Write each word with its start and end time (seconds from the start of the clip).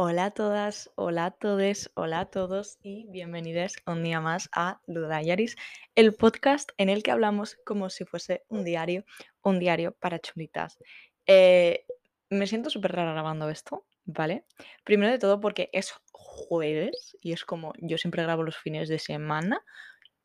Hola 0.00 0.26
a 0.26 0.30
todas, 0.30 0.92
hola 0.94 1.24
a 1.24 1.30
todes, 1.32 1.90
hola 1.94 2.20
a 2.20 2.26
todos 2.26 2.78
y 2.84 3.08
bienvenidos 3.10 3.72
un 3.84 4.04
día 4.04 4.20
más 4.20 4.48
a 4.54 4.80
Ludayaris, 4.86 5.56
el 5.96 6.14
podcast 6.14 6.70
en 6.76 6.88
el 6.88 7.02
que 7.02 7.10
hablamos 7.10 7.58
como 7.64 7.90
si 7.90 8.04
fuese 8.04 8.44
un 8.46 8.62
diario, 8.62 9.04
un 9.42 9.58
diario 9.58 9.96
para 9.98 10.20
chulitas. 10.20 10.78
Eh, 11.26 11.84
me 12.30 12.46
siento 12.46 12.70
súper 12.70 12.92
rara 12.92 13.10
grabando 13.10 13.50
esto, 13.50 13.86
¿vale? 14.04 14.44
Primero 14.84 15.10
de 15.10 15.18
todo 15.18 15.40
porque 15.40 15.68
es 15.72 15.92
jueves 16.12 17.16
y 17.20 17.32
es 17.32 17.44
como 17.44 17.72
yo 17.78 17.98
siempre 17.98 18.22
grabo 18.22 18.44
los 18.44 18.56
fines 18.56 18.88
de 18.88 19.00
semana 19.00 19.64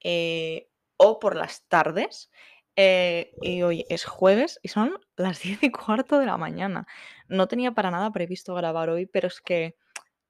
eh, 0.02 0.70
o 0.98 1.18
por 1.18 1.36
las 1.36 1.68
tardes. 1.68 2.30
Eh, 2.76 3.34
y 3.42 3.62
hoy 3.64 3.86
es 3.90 4.06
jueves 4.06 4.60
y 4.64 4.70
son 4.70 4.98
las 5.18 5.42
10 5.44 5.64
y 5.64 5.72
cuarto 5.72 6.20
de 6.20 6.26
la 6.26 6.38
mañana. 6.38 6.88
No 7.28 7.48
tenía 7.48 7.72
para 7.74 7.92
nada 7.92 8.12
previsto 8.12 8.56
grabar 8.56 8.90
hoy, 8.90 9.06
pero 9.06 9.28
es 9.28 9.42
que 9.42 9.76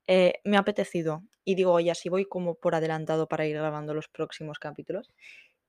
eh, 0.08 0.42
me 0.44 0.58
ha 0.58 0.62
apetecido. 0.62 1.24
Y 1.46 1.56
digo, 1.56 1.74
oye, 1.74 1.92
así 1.92 2.10
voy 2.10 2.26
como 2.26 2.56
por 2.56 2.76
adelantado 2.76 3.28
para 3.28 3.46
ir 3.46 3.58
grabando 3.58 3.94
los 3.94 4.08
próximos 4.10 4.60
capítulos. 4.60 5.12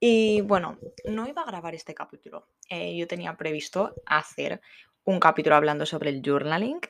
Y 0.00 0.42
bueno, 0.42 0.78
no 1.06 1.26
iba 1.28 1.42
a 1.42 1.46
grabar 1.46 1.74
este 1.74 1.94
capítulo. 1.94 2.48
eh, 2.70 2.96
yo 2.96 3.06
tenía 3.08 3.36
previsto 3.36 3.94
hacer 4.06 4.60
un 5.04 5.20
capítulo 5.20 5.56
hablando 5.56 5.86
sobre 5.86 6.10
el 6.10 6.22
journaling. 6.22 6.80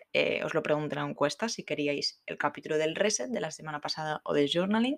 os 0.44 0.54
lo 0.54 0.62
pregunté 0.62 0.96
en 0.96 1.02
la 1.02 1.08
encuesta 1.08 1.48
si 1.48 1.64
queríais 1.64 2.22
el 2.26 2.38
capítulo 2.38 2.78
del 2.78 2.94
reset 2.96 3.28
de 3.30 3.40
la 3.40 3.50
semana 3.50 3.80
pasada 3.80 4.20
o 4.24 4.34
del 4.34 4.48
journaling. 4.52 4.96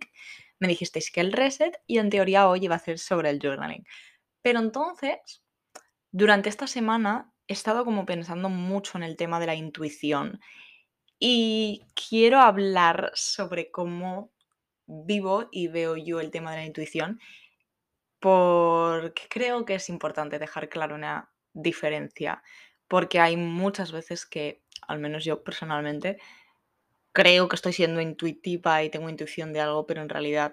Me 0.60 0.68
dijisteis 0.68 1.10
que 1.10 1.20
el 1.20 1.32
reset 1.32 1.78
y 1.86 1.98
en 1.98 2.10
teoría 2.10 2.48
hoy 2.48 2.64
iba 2.64 2.76
a 2.76 2.78
ser 2.78 2.98
sobre 2.98 3.30
el 3.30 3.38
journaling. 3.40 3.84
Pero 4.46 4.60
entonces, 4.60 5.42
durante 6.12 6.48
esta 6.48 6.68
semana 6.68 7.32
he 7.48 7.52
estado 7.52 7.84
como 7.84 8.06
pensando 8.06 8.48
mucho 8.48 8.96
en 8.96 9.02
el 9.02 9.16
tema 9.16 9.40
de 9.40 9.46
la 9.46 9.56
intuición 9.56 10.38
y 11.18 11.84
quiero 11.96 12.38
hablar 12.38 13.10
sobre 13.14 13.72
cómo 13.72 14.30
vivo 14.86 15.48
y 15.50 15.66
veo 15.66 15.96
yo 15.96 16.20
el 16.20 16.30
tema 16.30 16.52
de 16.52 16.58
la 16.58 16.64
intuición 16.64 17.18
porque 18.20 19.26
creo 19.28 19.64
que 19.64 19.74
es 19.74 19.88
importante 19.88 20.38
dejar 20.38 20.68
claro 20.68 20.94
una 20.94 21.28
diferencia, 21.52 22.44
porque 22.86 23.18
hay 23.18 23.36
muchas 23.36 23.90
veces 23.90 24.26
que, 24.26 24.62
al 24.86 25.00
menos 25.00 25.24
yo 25.24 25.42
personalmente, 25.42 26.18
creo 27.10 27.48
que 27.48 27.56
estoy 27.56 27.72
siendo 27.72 28.00
intuitiva 28.00 28.84
y 28.84 28.90
tengo 28.90 29.10
intuición 29.10 29.52
de 29.52 29.62
algo, 29.62 29.86
pero 29.86 30.02
en 30.02 30.08
realidad 30.08 30.52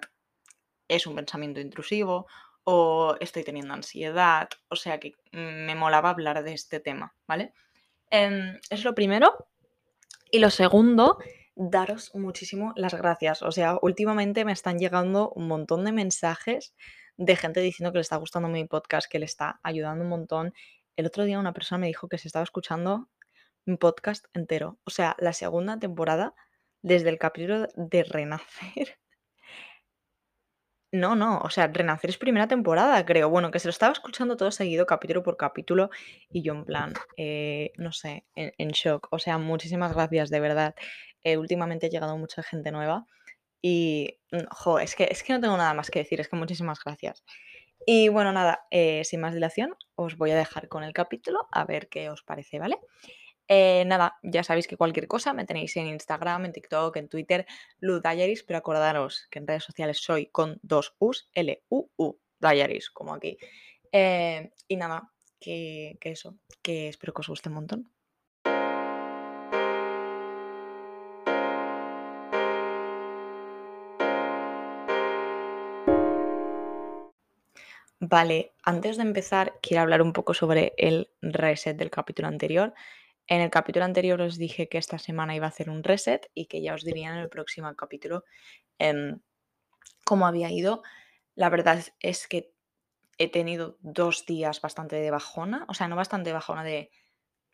es 0.88 1.06
un 1.06 1.14
pensamiento 1.14 1.60
intrusivo 1.60 2.26
o 2.64 3.16
estoy 3.20 3.44
teniendo 3.44 3.74
ansiedad, 3.74 4.48
o 4.68 4.76
sea 4.76 4.98
que 4.98 5.12
mm, 5.32 5.66
me 5.66 5.74
molaba 5.74 6.10
hablar 6.10 6.42
de 6.42 6.54
este 6.54 6.80
tema, 6.80 7.14
¿vale? 7.26 7.52
Em, 8.10 8.58
es 8.70 8.84
lo 8.84 8.94
primero. 8.94 9.48
Y 10.30 10.38
lo 10.38 10.50
segundo, 10.50 11.18
daros 11.54 12.14
muchísimo 12.14 12.72
las 12.76 12.94
gracias. 12.94 13.42
O 13.42 13.52
sea, 13.52 13.78
últimamente 13.82 14.44
me 14.44 14.52
están 14.52 14.78
llegando 14.78 15.30
un 15.30 15.46
montón 15.46 15.84
de 15.84 15.92
mensajes 15.92 16.74
de 17.16 17.36
gente 17.36 17.60
diciendo 17.60 17.92
que 17.92 17.98
le 17.98 18.02
está 18.02 18.16
gustando 18.16 18.48
mi 18.48 18.64
podcast, 18.64 19.10
que 19.10 19.18
le 19.18 19.26
está 19.26 19.60
ayudando 19.62 20.04
un 20.04 20.10
montón. 20.10 20.54
El 20.96 21.06
otro 21.06 21.24
día 21.24 21.38
una 21.38 21.52
persona 21.52 21.78
me 21.78 21.86
dijo 21.86 22.08
que 22.08 22.18
se 22.18 22.28
estaba 22.28 22.42
escuchando 22.42 23.08
mi 23.66 23.76
podcast 23.76 24.26
entero. 24.34 24.78
O 24.84 24.90
sea, 24.90 25.16
la 25.18 25.32
segunda 25.32 25.78
temporada, 25.78 26.34
desde 26.82 27.10
el 27.10 27.18
capítulo 27.18 27.68
de 27.76 28.04
Renacer. 28.04 28.98
No, 30.94 31.16
no, 31.16 31.38
o 31.38 31.50
sea, 31.50 31.66
Renacer 31.66 32.10
es 32.10 32.18
primera 32.18 32.46
temporada, 32.46 33.04
creo. 33.04 33.28
Bueno, 33.28 33.50
que 33.50 33.58
se 33.58 33.66
lo 33.66 33.70
estaba 33.70 33.92
escuchando 33.92 34.36
todo 34.36 34.52
seguido, 34.52 34.86
capítulo 34.86 35.24
por 35.24 35.36
capítulo, 35.36 35.90
y 36.30 36.42
yo 36.42 36.52
en 36.52 36.64
plan, 36.64 36.92
eh, 37.16 37.72
no 37.78 37.90
sé, 37.90 38.26
en, 38.36 38.68
shock. 38.68 39.08
O 39.10 39.18
sea, 39.18 39.38
muchísimas 39.38 39.92
gracias, 39.92 40.30
de 40.30 40.38
verdad. 40.38 40.76
Eh, 41.24 41.36
últimamente 41.36 41.86
ha 41.86 41.88
llegado 41.90 42.16
mucha 42.16 42.44
gente 42.44 42.70
nueva 42.70 43.06
y, 43.60 44.20
mm, 44.30 44.44
jo, 44.52 44.78
es 44.78 44.94
que, 44.94 45.08
es 45.10 45.24
que 45.24 45.32
no 45.32 45.40
tengo 45.40 45.56
nada 45.56 45.74
más 45.74 45.90
que 45.90 45.98
decir, 45.98 46.20
es 46.20 46.28
que 46.28 46.36
muchísimas 46.36 46.78
gracias. 46.84 47.24
Y 47.86 48.08
bueno, 48.08 48.32
nada, 48.32 48.60
eh, 48.70 49.02
sin 49.04 49.20
más 49.20 49.34
dilación, 49.34 49.74
os 49.96 50.16
voy 50.16 50.30
a 50.30 50.36
dejar 50.36 50.68
con 50.68 50.84
el 50.84 50.92
capítulo 50.92 51.48
a 51.50 51.64
ver 51.64 51.88
qué 51.88 52.08
os 52.08 52.22
parece, 52.22 52.60
¿vale? 52.60 52.78
Eh, 53.48 53.84
nada, 53.86 54.18
ya 54.22 54.42
sabéis 54.42 54.66
que 54.66 54.76
cualquier 54.76 55.06
cosa 55.06 55.32
me 55.34 55.44
tenéis 55.44 55.76
en 55.76 55.86
Instagram, 55.86 56.46
en 56.46 56.52
TikTok, 56.52 56.96
en 56.96 57.08
Twitter, 57.08 57.46
Lu 57.78 58.00
Diaries, 58.00 58.42
pero 58.42 58.58
acordaros 58.58 59.26
que 59.30 59.38
en 59.38 59.46
redes 59.46 59.64
sociales 59.64 59.98
soy 59.98 60.26
con 60.26 60.58
dos 60.62 60.94
U's, 60.98 61.28
L-U-U, 61.34 62.18
Diaries, 62.40 62.90
como 62.90 63.14
aquí. 63.14 63.38
Eh, 63.92 64.52
y 64.66 64.76
nada, 64.76 65.12
que, 65.40 65.98
que 66.00 66.10
eso, 66.12 66.38
que 66.62 66.88
espero 66.88 67.12
que 67.12 67.20
os 67.20 67.28
guste 67.28 67.48
un 67.50 67.54
montón. 67.56 67.90
Vale, 78.00 78.52
antes 78.64 78.96
de 78.96 79.02
empezar, 79.02 79.58
quiero 79.62 79.82
hablar 79.82 80.02
un 80.02 80.12
poco 80.12 80.34
sobre 80.34 80.74
el 80.76 81.08
reset 81.22 81.76
del 81.76 81.90
capítulo 81.90 82.28
anterior. 82.28 82.74
En 83.26 83.40
el 83.40 83.50
capítulo 83.50 83.84
anterior 83.84 84.20
os 84.20 84.36
dije 84.36 84.68
que 84.68 84.78
esta 84.78 84.98
semana 84.98 85.34
iba 85.34 85.46
a 85.46 85.48
hacer 85.48 85.70
un 85.70 85.82
reset 85.82 86.30
y 86.34 86.46
que 86.46 86.62
ya 86.62 86.74
os 86.74 86.84
diría 86.84 87.10
en 87.10 87.16
el 87.16 87.28
próximo 87.28 87.74
capítulo 87.74 88.24
em, 88.78 89.20
cómo 90.04 90.26
había 90.26 90.50
ido. 90.50 90.82
La 91.34 91.48
verdad 91.48 91.82
es 92.00 92.28
que 92.28 92.52
he 93.18 93.30
tenido 93.30 93.78
dos 93.80 94.26
días 94.26 94.60
bastante 94.60 94.96
de 94.96 95.10
bajona, 95.10 95.64
o 95.68 95.74
sea, 95.74 95.88
no 95.88 95.96
bastante 95.96 96.30
de 96.30 96.34
bajona 96.34 96.64
de 96.64 96.90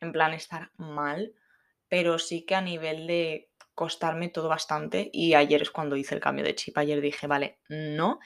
en 0.00 0.12
plan 0.12 0.32
estar 0.32 0.72
mal, 0.76 1.34
pero 1.88 2.18
sí 2.18 2.44
que 2.44 2.54
a 2.54 2.62
nivel 2.62 3.06
de 3.06 3.50
costarme 3.74 4.28
todo 4.28 4.48
bastante 4.48 5.10
y 5.12 5.34
ayer 5.34 5.62
es 5.62 5.70
cuando 5.70 5.96
hice 5.96 6.14
el 6.14 6.20
cambio 6.20 6.44
de 6.44 6.54
chip. 6.54 6.76
Ayer 6.78 7.00
dije, 7.00 7.26
vale, 7.26 7.60
no, 7.68 8.18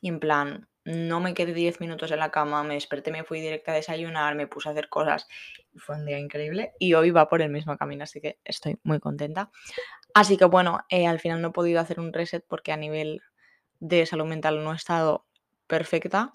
y 0.00 0.08
en 0.08 0.20
plan, 0.20 0.68
no 0.90 1.20
me 1.20 1.34
quedé 1.34 1.54
10 1.54 1.80
minutos 1.80 2.10
en 2.10 2.18
la 2.18 2.30
cama, 2.30 2.62
me 2.62 2.74
desperté, 2.74 3.10
me 3.12 3.24
fui 3.24 3.40
directa 3.40 3.72
a 3.72 3.76
desayunar, 3.76 4.34
me 4.34 4.46
puse 4.46 4.68
a 4.68 4.72
hacer 4.72 4.88
cosas. 4.88 5.28
Fue 5.76 5.96
un 5.96 6.06
día 6.06 6.18
increíble 6.18 6.72
y 6.78 6.94
hoy 6.94 7.10
va 7.10 7.28
por 7.28 7.42
el 7.42 7.50
mismo 7.50 7.76
camino, 7.76 8.04
así 8.04 8.20
que 8.20 8.38
estoy 8.44 8.78
muy 8.82 9.00
contenta. 9.00 9.50
Así 10.14 10.36
que 10.36 10.44
bueno, 10.44 10.80
eh, 10.88 11.06
al 11.06 11.20
final 11.20 11.40
no 11.40 11.48
he 11.48 11.52
podido 11.52 11.80
hacer 11.80 12.00
un 12.00 12.12
reset 12.12 12.44
porque 12.46 12.72
a 12.72 12.76
nivel 12.76 13.20
de 13.78 14.04
salud 14.06 14.26
mental 14.26 14.62
no 14.62 14.72
he 14.72 14.76
estado 14.76 15.26
perfecta, 15.66 16.32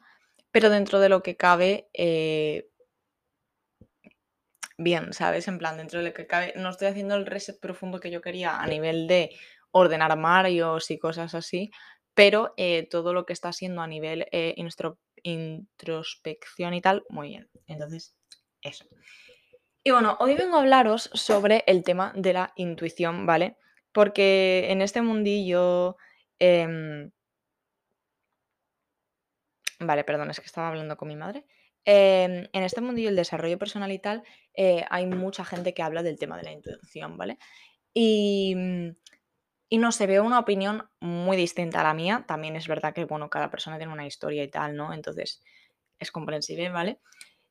pero 0.52 0.70
dentro 0.70 1.00
de 1.00 1.10
lo 1.10 1.22
que 1.22 1.36
cabe, 1.36 1.90
eh, 1.94 2.70
bien, 4.78 5.14
¿sabes? 5.14 5.48
En 5.48 5.58
plan, 5.58 5.78
dentro 5.78 6.00
de 6.00 6.08
lo 6.10 6.14
que 6.14 6.28
cabe, 6.28 6.54
no 6.56 6.70
estoy 6.70 6.88
haciendo 6.88 7.16
el 7.16 7.26
reset 7.26 7.60
profundo 7.60 8.00
que 8.00 8.12
yo 8.12 8.22
quería 8.22 8.58
a 8.58 8.68
nivel 8.68 9.08
de 9.08 9.32
ordenar 9.72 10.12
armarios 10.14 10.90
y 10.90 10.98
cosas 10.98 11.36
así, 11.36 11.72
pero 12.16 12.54
eh, 12.58 12.88
todo 12.90 13.14
lo 13.14 13.26
que 13.28 13.34
está 13.34 13.50
haciendo 13.50 13.82
a 13.84 13.88
nivel 13.88 14.28
eh, 14.32 14.56
instro- 14.58 15.00
introspección 15.24 16.74
y 16.74 16.82
tal, 16.82 17.06
muy 17.10 17.30
bien. 17.30 17.50
Entonces, 17.68 18.16
eso. 18.64 18.86
Y 19.84 19.92
bueno, 19.92 20.18
hoy 20.20 20.36
vengo 20.36 20.58
a 20.58 20.62
hablaros 20.62 21.10
sobre 21.14 21.64
el 21.68 21.84
tema 21.84 22.12
de 22.16 22.34
la 22.34 22.54
intuición, 22.56 23.26
¿vale? 23.26 23.58
Porque 23.92 24.68
en 24.72 24.82
este 24.82 25.02
mundillo... 25.02 25.98
em, 26.40 27.12
Vale, 29.80 30.04
perdón, 30.04 30.30
es 30.30 30.40
que 30.40 30.46
estaba 30.46 30.70
hablando 30.70 30.96
con 30.98 31.08
mi 31.08 31.16
madre. 31.16 31.46
Em, 31.86 32.48
en 32.54 32.64
este 32.64 32.82
mundillo 32.82 33.10
del 33.10 33.16
desarrollo 33.18 33.60
personal 33.60 33.92
y 33.92 34.00
tal, 34.00 34.24
eh, 34.56 34.86
hay 34.90 35.06
mucha 35.06 35.46
gente 35.46 35.74
que 35.74 35.84
habla 35.84 36.02
del 36.04 36.18
tema 36.18 36.38
de 36.38 36.44
la 36.44 36.52
intuición, 36.52 37.18
¿vale? 37.18 37.38
Y, 37.94 38.56
mm, 38.56 38.90
y 39.76 39.78
no 39.78 39.92
sé, 39.92 40.08
veo 40.08 40.24
una 40.24 40.40
opinión 40.40 40.90
muy 41.02 41.36
distinta 41.36 41.82
a 41.82 41.84
la 41.84 41.94
mía. 41.94 42.24
También 42.26 42.56
es 42.56 42.66
verdad 42.66 42.94
que, 42.94 43.04
bueno, 43.04 43.30
cada 43.30 43.52
persona 43.52 43.76
tiene 43.78 43.92
una 43.92 44.08
historia 44.08 44.42
y 44.42 44.48
tal, 44.50 44.74
¿no? 44.78 44.94
Entonces, 44.94 45.42
es 46.00 46.12
comprensible, 46.12 46.70
¿vale? 46.70 47.02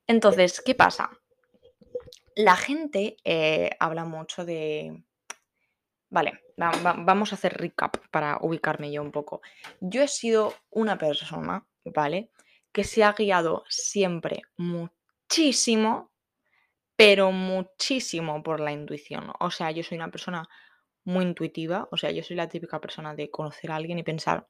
Entonces, 0.07 0.63
¿qué 0.65 0.75
pasa? 0.75 1.11
La 2.35 2.57
gente 2.57 3.19
eh, 3.25 3.71
habla 3.79 4.07
mucho 4.07 4.47
de... 4.47 5.05
Vale, 6.09 6.41
va- 6.59 6.73
va- 6.83 6.97
vamos 6.99 7.33
a 7.33 7.35
hacer 7.35 7.53
recap 7.59 7.99
para 8.11 8.39
ubicarme 8.41 8.91
yo 8.91 9.03
un 9.03 9.13
poco. 9.13 9.43
Yo 9.81 10.01
he 10.03 10.09
sido 10.09 10.55
una 10.71 10.97
persona, 10.97 11.67
¿vale? 11.85 12.31
Que 12.73 12.85
se 12.85 13.05
ha 13.05 13.13
guiado 13.13 13.65
siempre 13.69 14.41
muchísimo, 14.57 16.11
pero 16.97 17.33
muchísimo 17.33 18.43
por 18.43 18.61
la 18.61 18.73
intuición. 18.73 19.31
O 19.41 19.51
sea, 19.51 19.71
yo 19.73 19.83
soy 19.83 19.99
una 19.99 20.11
persona 20.11 20.49
muy 21.05 21.25
intuitiva, 21.25 21.89
o 21.93 21.97
sea, 21.97 22.11
yo 22.11 22.23
soy 22.23 22.37
la 22.37 22.49
típica 22.49 22.81
persona 22.81 23.15
de 23.15 23.31
conocer 23.31 23.71
a 23.73 23.77
alguien 23.77 23.99
y 23.99 24.03
pensar, 24.05 24.49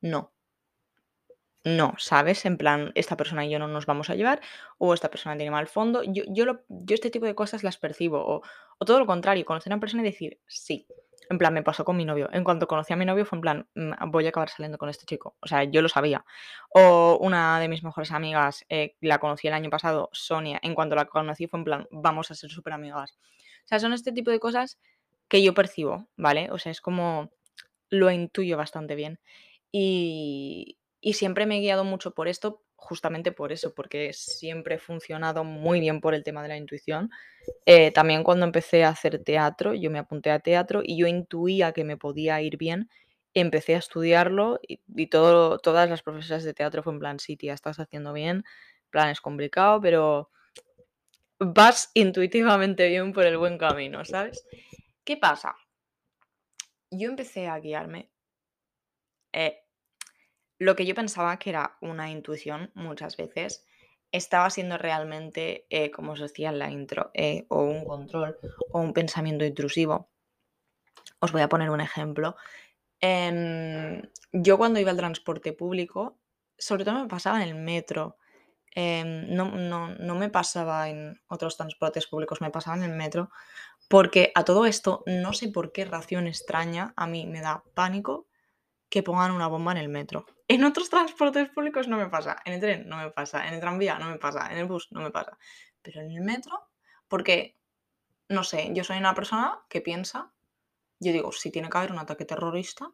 no, 0.00 0.32
no, 1.64 1.94
¿sabes? 1.98 2.46
En 2.46 2.56
plan, 2.56 2.90
esta 2.94 3.16
persona 3.18 3.44
y 3.44 3.50
yo 3.50 3.58
no 3.58 3.68
nos 3.68 3.84
vamos 3.84 4.08
a 4.08 4.14
llevar, 4.14 4.40
o 4.78 4.94
esta 4.94 5.10
persona 5.10 5.36
tiene 5.36 5.50
mal 5.50 5.66
fondo. 5.68 6.02
Yo, 6.02 6.22
yo, 6.28 6.46
lo- 6.46 6.62
yo 6.68 6.94
este 6.94 7.10
tipo 7.10 7.26
de 7.26 7.34
cosas 7.34 7.62
las 7.64 7.76
percibo, 7.76 8.18
o, 8.18 8.42
o 8.78 8.84
todo 8.86 8.98
lo 8.98 9.06
contrario, 9.06 9.44
conocer 9.44 9.70
a 9.72 9.76
una 9.76 9.80
persona 9.80 10.02
y 10.02 10.06
decir, 10.06 10.40
sí. 10.46 10.86
En 11.28 11.38
plan, 11.38 11.52
me 11.54 11.62
pasó 11.62 11.84
con 11.84 11.96
mi 11.96 12.04
novio. 12.04 12.28
En 12.32 12.42
cuanto 12.44 12.66
conocí 12.66 12.92
a 12.92 12.96
mi 12.96 13.04
novio 13.04 13.24
fue 13.24 13.36
en 13.36 13.42
plan, 13.42 13.68
"Mm, 13.74 14.10
voy 14.10 14.26
a 14.26 14.30
acabar 14.30 14.48
saliendo 14.48 14.78
con 14.78 14.88
este 14.88 15.04
chico. 15.06 15.36
O 15.40 15.46
sea, 15.46 15.62
yo 15.64 15.80
lo 15.82 15.88
sabía. 15.88 16.24
O 16.74 17.18
una 17.20 17.60
de 17.60 17.68
mis 17.68 17.84
mejores 17.84 18.10
amigas, 18.10 18.64
eh, 18.68 18.96
la 19.00 19.18
conocí 19.20 19.46
el 19.46 19.52
año 19.54 19.70
pasado, 19.70 20.08
Sonia. 20.12 20.58
En 20.62 20.74
cuanto 20.74 20.96
la 20.96 21.04
conocí 21.04 21.46
fue 21.46 21.60
en 21.60 21.64
plan, 21.64 21.86
vamos 21.92 22.30
a 22.32 22.34
ser 22.34 22.50
súper 22.50 22.72
amigas. 22.72 23.18
O 23.64 23.68
sea, 23.68 23.78
son 23.78 23.92
este 23.92 24.10
tipo 24.12 24.30
de 24.32 24.40
cosas 24.40 24.78
que 25.30 25.42
yo 25.42 25.54
percibo, 25.54 26.08
¿vale? 26.16 26.50
O 26.50 26.58
sea, 26.58 26.72
es 26.72 26.82
como 26.82 27.30
lo 27.88 28.10
intuyo 28.10 28.58
bastante 28.58 28.96
bien. 28.96 29.20
Y, 29.72 30.76
y 31.00 31.14
siempre 31.14 31.46
me 31.46 31.56
he 31.56 31.60
guiado 31.60 31.84
mucho 31.84 32.10
por 32.10 32.28
esto, 32.28 32.62
justamente 32.74 33.30
por 33.30 33.52
eso, 33.52 33.72
porque 33.72 34.12
siempre 34.12 34.74
he 34.74 34.78
funcionado 34.78 35.44
muy 35.44 35.80
bien 35.80 36.00
por 36.00 36.14
el 36.14 36.24
tema 36.24 36.42
de 36.42 36.48
la 36.48 36.56
intuición. 36.56 37.10
Eh, 37.64 37.92
también 37.92 38.24
cuando 38.24 38.44
empecé 38.44 38.84
a 38.84 38.88
hacer 38.88 39.22
teatro, 39.22 39.72
yo 39.74 39.90
me 39.90 40.00
apunté 40.00 40.30
a 40.30 40.40
teatro 40.40 40.82
y 40.84 40.98
yo 40.98 41.06
intuía 41.06 41.72
que 41.72 41.84
me 41.84 41.96
podía 41.96 42.42
ir 42.42 42.56
bien. 42.56 42.90
Empecé 43.32 43.76
a 43.76 43.78
estudiarlo 43.78 44.58
y, 44.66 45.06
todo, 45.06 45.58
todas 45.58 45.88
las 45.88 46.02
profesoras 46.02 46.42
de 46.42 46.54
teatro 46.54 46.82
fue 46.82 46.92
en 46.92 46.98
plan, 46.98 47.20
sí, 47.20 47.36
tía, 47.36 47.54
estás 47.54 47.78
haciendo 47.78 48.12
bien, 48.12 48.44
plan 48.90 49.10
es 49.10 49.20
complicado, 49.20 49.80
pero 49.80 50.30
vas 51.38 51.90
intuitivamente 51.94 52.88
bien 52.88 53.12
por 53.12 53.26
el 53.26 53.38
buen 53.38 53.56
camino, 53.56 54.04
¿sabes? 54.04 54.44
¿Qué 55.10 55.16
pasa? 55.16 55.56
Yo 56.88 57.08
empecé 57.08 57.48
a 57.48 57.58
guiarme. 57.58 58.12
Eh, 59.32 59.64
lo 60.60 60.76
que 60.76 60.86
yo 60.86 60.94
pensaba 60.94 61.36
que 61.36 61.50
era 61.50 61.76
una 61.80 62.12
intuición 62.12 62.70
muchas 62.74 63.16
veces 63.16 63.66
estaba 64.12 64.48
siendo 64.50 64.78
realmente, 64.78 65.66
eh, 65.68 65.90
como 65.90 66.12
os 66.12 66.20
decía 66.20 66.50
en 66.50 66.60
la 66.60 66.70
intro, 66.70 67.10
eh, 67.12 67.44
o 67.48 67.64
un 67.64 67.84
control 67.84 68.38
o 68.70 68.78
un 68.78 68.92
pensamiento 68.92 69.44
intrusivo. 69.44 70.12
Os 71.18 71.32
voy 71.32 71.42
a 71.42 71.48
poner 71.48 71.70
un 71.70 71.80
ejemplo. 71.80 72.36
Em, 73.00 74.02
yo 74.30 74.58
cuando 74.58 74.78
iba 74.78 74.92
al 74.92 74.96
transporte 74.96 75.52
público, 75.52 76.20
sobre 76.56 76.84
todo 76.84 77.02
me 77.02 77.08
pasaba 77.08 77.42
en 77.42 77.48
el 77.48 77.56
metro. 77.56 78.16
Em, 78.72 79.26
no, 79.34 79.50
no, 79.50 80.14
me 80.14 80.28
pasaba 80.28 80.88
en 80.88 81.20
otros 81.26 81.56
transportes 81.56 82.06
públicos, 82.06 82.40
me 82.40 82.52
pasaba 82.52 82.76
en 82.76 82.84
el 82.84 82.96
metro. 82.96 83.30
Porque 83.90 84.30
a 84.36 84.44
todo 84.44 84.66
esto, 84.66 85.02
no 85.06 85.32
sé 85.32 85.48
por 85.48 85.72
qué 85.72 85.84
ración 85.84 86.28
extraña, 86.28 86.94
a 86.94 87.08
mí 87.08 87.26
me 87.26 87.40
da 87.40 87.64
pánico 87.74 88.28
que 88.88 89.02
pongan 89.02 89.32
una 89.32 89.48
bomba 89.48 89.72
en 89.72 89.78
el 89.78 89.88
metro. 89.88 90.26
En 90.46 90.62
otros 90.62 90.88
transportes 90.90 91.48
públicos 91.48 91.88
no 91.88 91.96
me 91.96 92.06
pasa, 92.06 92.36
en 92.44 92.52
el 92.52 92.60
tren 92.60 92.88
no 92.88 92.98
me 92.98 93.10
pasa, 93.10 93.48
en 93.48 93.54
el 93.54 93.60
tranvía 93.60 93.98
no 93.98 94.08
me 94.08 94.16
pasa, 94.16 94.48
en 94.52 94.58
el 94.58 94.66
bus 94.66 94.92
no 94.92 95.00
me 95.00 95.10
pasa, 95.10 95.36
pero 95.82 96.02
en 96.02 96.12
el 96.12 96.20
metro, 96.20 96.68
porque, 97.08 97.58
no 98.28 98.44
sé, 98.44 98.70
yo 98.72 98.84
soy 98.84 98.98
una 98.98 99.12
persona 99.12 99.58
que 99.68 99.80
piensa, 99.80 100.32
yo 101.00 101.10
digo, 101.10 101.32
si 101.32 101.50
tiene 101.50 101.68
que 101.68 101.78
haber 101.78 101.90
un 101.90 101.98
ataque 101.98 102.24
terrorista, 102.24 102.92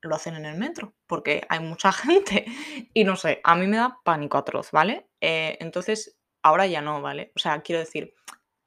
lo 0.00 0.14
hacen 0.14 0.34
en 0.34 0.46
el 0.46 0.56
metro, 0.56 0.94
porque 1.06 1.42
hay 1.50 1.60
mucha 1.60 1.92
gente 1.92 2.46
y 2.94 3.04
no 3.04 3.16
sé, 3.16 3.42
a 3.44 3.54
mí 3.54 3.66
me 3.66 3.76
da 3.76 3.98
pánico 4.02 4.38
atroz, 4.38 4.70
¿vale? 4.70 5.10
Eh, 5.20 5.58
entonces, 5.60 6.18
ahora 6.42 6.66
ya 6.66 6.80
no, 6.80 7.02
¿vale? 7.02 7.32
O 7.36 7.38
sea, 7.38 7.60
quiero 7.60 7.80
decir, 7.80 8.14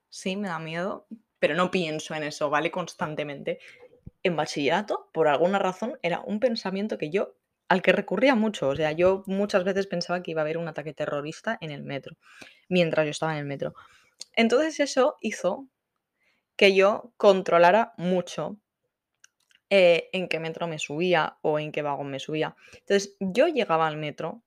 sí, 0.10 0.36
me 0.36 0.48
da 0.48 0.60
miedo, 0.60 1.07
pero 1.42 1.56
no 1.56 1.72
pienso 1.72 2.14
en 2.14 2.22
eso, 2.22 2.52
¿vale? 2.52 2.70
Constantemente 2.70 3.60
en 4.22 4.36
bachillerato, 4.36 5.10
por 5.12 5.28
alguna 5.28 5.58
razón, 5.58 5.98
era 6.04 6.22
un 6.22 6.40
pensamiento 6.40 7.00
que 7.00 7.10
yo, 7.10 7.34
al 7.68 7.82
que 7.82 7.92
recurría 7.92 8.36
mucho. 8.36 8.70
O 8.70 8.76
sea, 8.76 8.92
yo 8.92 9.24
muchas 9.26 9.64
veces 9.64 9.88
pensaba 9.88 10.22
que 10.22 10.32
iba 10.32 10.42
a 10.42 10.44
haber 10.44 10.60
un 10.60 10.68
ataque 10.68 10.94
terrorista 10.94 11.58
en 11.60 11.72
el 11.72 11.82
metro, 11.82 12.16
mientras 12.70 13.06
yo 13.06 13.10
estaba 13.10 13.34
en 13.34 13.40
el 13.40 13.46
metro. 13.46 13.74
Entonces 14.36 14.80
eso 14.80 15.18
hizo 15.20 15.68
que 16.56 16.76
yo 16.76 17.12
controlara 17.18 17.96
mucho 17.98 18.60
eh, 19.72 20.10
en 20.14 20.28
qué 20.28 20.40
metro 20.40 20.68
me 20.68 20.78
subía 20.78 21.40
o 21.42 21.58
en 21.58 21.72
qué 21.72 21.82
vagón 21.82 22.12
me 22.12 22.20
subía. 22.20 22.56
Entonces 22.74 23.16
yo 23.20 23.48
llegaba 23.48 23.88
al 23.88 23.98
metro, 23.98 24.44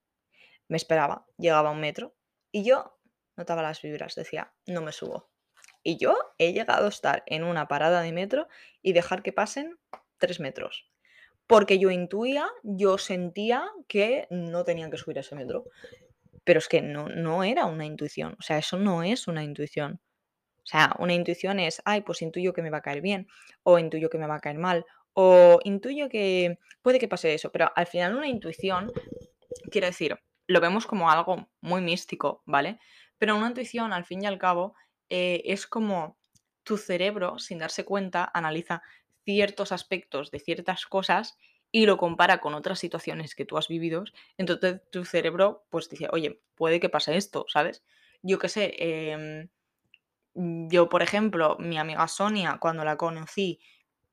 me 0.68 0.76
esperaba, 0.76 1.26
llegaba 1.38 1.70
a 1.70 1.72
un 1.72 1.80
metro 1.80 2.14
y 2.52 2.62
yo 2.62 3.00
notaba 3.36 3.62
las 3.62 3.82
vibras, 3.82 4.14
decía, 4.14 4.54
no 4.66 4.80
me 4.80 4.92
subo. 4.92 5.33
Y 5.84 5.98
yo 5.98 6.16
he 6.38 6.52
llegado 6.52 6.86
a 6.86 6.88
estar 6.88 7.22
en 7.26 7.44
una 7.44 7.68
parada 7.68 8.00
de 8.00 8.12
metro 8.12 8.48
y 8.82 8.94
dejar 8.94 9.22
que 9.22 9.32
pasen 9.32 9.78
tres 10.18 10.40
metros. 10.40 10.90
Porque 11.46 11.78
yo 11.78 11.90
intuía, 11.90 12.48
yo 12.62 12.96
sentía 12.96 13.70
que 13.86 14.26
no 14.30 14.64
tenían 14.64 14.90
que 14.90 14.96
subir 14.96 15.18
a 15.18 15.20
ese 15.20 15.36
metro. 15.36 15.66
Pero 16.42 16.58
es 16.58 16.68
que 16.68 16.80
no, 16.80 17.08
no 17.08 17.44
era 17.44 17.66
una 17.66 17.84
intuición. 17.84 18.34
O 18.38 18.42
sea, 18.42 18.58
eso 18.58 18.78
no 18.78 19.02
es 19.02 19.28
una 19.28 19.44
intuición. 19.44 20.00
O 20.64 20.66
sea, 20.66 20.96
una 20.98 21.12
intuición 21.12 21.60
es, 21.60 21.82
ay, 21.84 22.00
pues 22.00 22.22
intuyo 22.22 22.54
que 22.54 22.62
me 22.62 22.70
va 22.70 22.78
a 22.78 22.82
caer 22.82 23.02
bien, 23.02 23.28
o 23.62 23.78
intuyo 23.78 24.08
que 24.08 24.16
me 24.16 24.26
va 24.26 24.36
a 24.36 24.40
caer 24.40 24.56
mal, 24.56 24.86
o 25.12 25.60
intuyo 25.64 26.08
que 26.08 26.58
puede 26.80 26.98
que 26.98 27.08
pase 27.08 27.34
eso. 27.34 27.52
Pero 27.52 27.70
al 27.76 27.86
final 27.86 28.16
una 28.16 28.28
intuición, 28.28 28.90
quiero 29.70 29.86
decir, 29.86 30.18
lo 30.46 30.60
vemos 30.62 30.86
como 30.86 31.10
algo 31.10 31.50
muy 31.60 31.82
místico, 31.82 32.42
¿vale? 32.46 32.78
Pero 33.18 33.36
una 33.36 33.48
intuición, 33.48 33.92
al 33.92 34.06
fin 34.06 34.22
y 34.22 34.26
al 34.26 34.38
cabo, 34.38 34.74
eh, 35.10 35.42
es 35.44 35.66
como 35.66 36.18
tu 36.62 36.78
cerebro, 36.78 37.38
sin 37.38 37.58
darse 37.58 37.84
cuenta, 37.84 38.30
analiza 38.32 38.82
ciertos 39.24 39.72
aspectos 39.72 40.30
de 40.30 40.40
ciertas 40.40 40.86
cosas 40.86 41.36
y 41.70 41.86
lo 41.86 41.96
compara 41.98 42.38
con 42.38 42.54
otras 42.54 42.78
situaciones 42.78 43.34
que 43.34 43.44
tú 43.44 43.58
has 43.58 43.68
vivido. 43.68 44.04
Entonces 44.38 44.80
tu 44.90 45.04
cerebro 45.04 45.66
pues 45.70 45.88
dice, 45.88 46.08
oye, 46.12 46.40
puede 46.54 46.80
que 46.80 46.88
pase 46.88 47.16
esto, 47.16 47.46
¿sabes? 47.48 47.82
Yo 48.22 48.38
qué 48.38 48.48
sé, 48.48 48.74
em, 48.78 49.48
yo 50.34 50.88
por 50.88 51.02
ejemplo, 51.02 51.56
mi 51.58 51.78
amiga 51.78 52.06
Sonia, 52.08 52.58
cuando 52.60 52.84
la 52.84 52.96
conocí, 52.96 53.60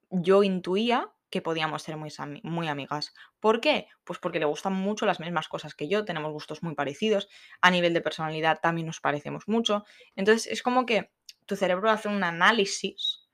yo 0.10 0.44
intuía 0.44 1.12
que 1.32 1.42
podíamos 1.42 1.82
ser 1.82 1.98
muy, 1.98 2.12
muy 2.44 2.68
amigas. 2.68 3.14
¿Por 3.40 3.62
qué? 3.62 3.88
Pues 4.04 4.20
porque 4.20 4.40
le 4.40 4.46
gustan 4.46 4.74
mucho 4.74 5.08
las 5.08 5.20
mismas 5.20 5.48
cosas 5.48 5.74
que 5.74 5.88
yo, 5.88 6.06
tenemos 6.06 6.32
gustos 6.32 6.62
muy 6.62 6.76
parecidos, 6.76 7.30
a 7.62 7.72
nivel 7.72 7.94
de 7.94 8.02
personalidad 8.02 8.60
también 8.62 8.86
nos 8.86 9.00
parecemos 9.00 9.48
mucho. 9.48 9.86
Entonces 10.16 10.52
es 10.52 10.62
como 10.62 10.86
que 10.86 11.12
tu 11.48 11.56
cerebro 11.56 11.90
hace 11.90 12.10
un 12.10 12.24
análisis 12.24 13.28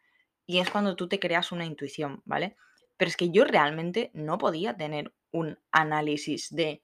y 0.46 0.60
es 0.60 0.70
cuando 0.70 0.96
tú 0.96 1.10
te 1.10 1.20
creas 1.20 1.52
una 1.52 1.66
intuición, 1.66 2.22
¿vale? 2.24 2.56
Pero 2.96 3.10
es 3.10 3.18
que 3.18 3.32
yo 3.32 3.44
realmente 3.44 4.12
no 4.14 4.38
podía 4.38 4.78
tener 4.78 5.14
un 5.32 5.60
análisis 5.72 6.56
de 6.56 6.84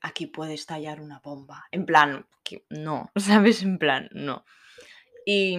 aquí 0.00 0.26
puede 0.26 0.54
estallar 0.54 1.00
una 1.00 1.20
bomba. 1.20 1.66
En 1.70 1.86
plan, 1.86 2.26
que 2.44 2.64
no, 2.68 3.10
¿sabes? 3.16 3.62
En 3.62 3.78
plan, 3.78 4.08
no. 4.12 4.44
Y, 5.24 5.56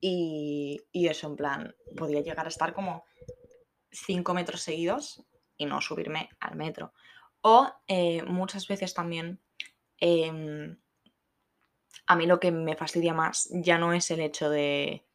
y, 0.00 0.80
y 0.92 1.08
eso, 1.08 1.28
en 1.28 1.36
plan, 1.36 1.74
podía 1.96 2.20
llegar 2.20 2.46
a 2.46 2.50
estar 2.50 2.74
como 2.74 3.04
5 3.94 4.34
metros 4.34 4.62
seguidos 4.62 5.24
y 5.56 5.66
no 5.66 5.80
subirme 5.80 6.28
al 6.40 6.56
metro. 6.56 6.92
O 7.40 7.70
eh, 7.86 8.22
muchas 8.24 8.66
veces 8.68 8.94
también 8.94 9.40
em, 9.98 10.76
a 12.06 12.16
mí 12.16 12.26
lo 12.26 12.40
que 12.40 12.50
me 12.50 12.76
fastidia 12.76 13.14
más 13.14 13.48
ya 13.52 13.78
no 13.78 13.92
es 13.92 14.10
el 14.10 14.20
hecho 14.20 14.50
de 14.50 15.06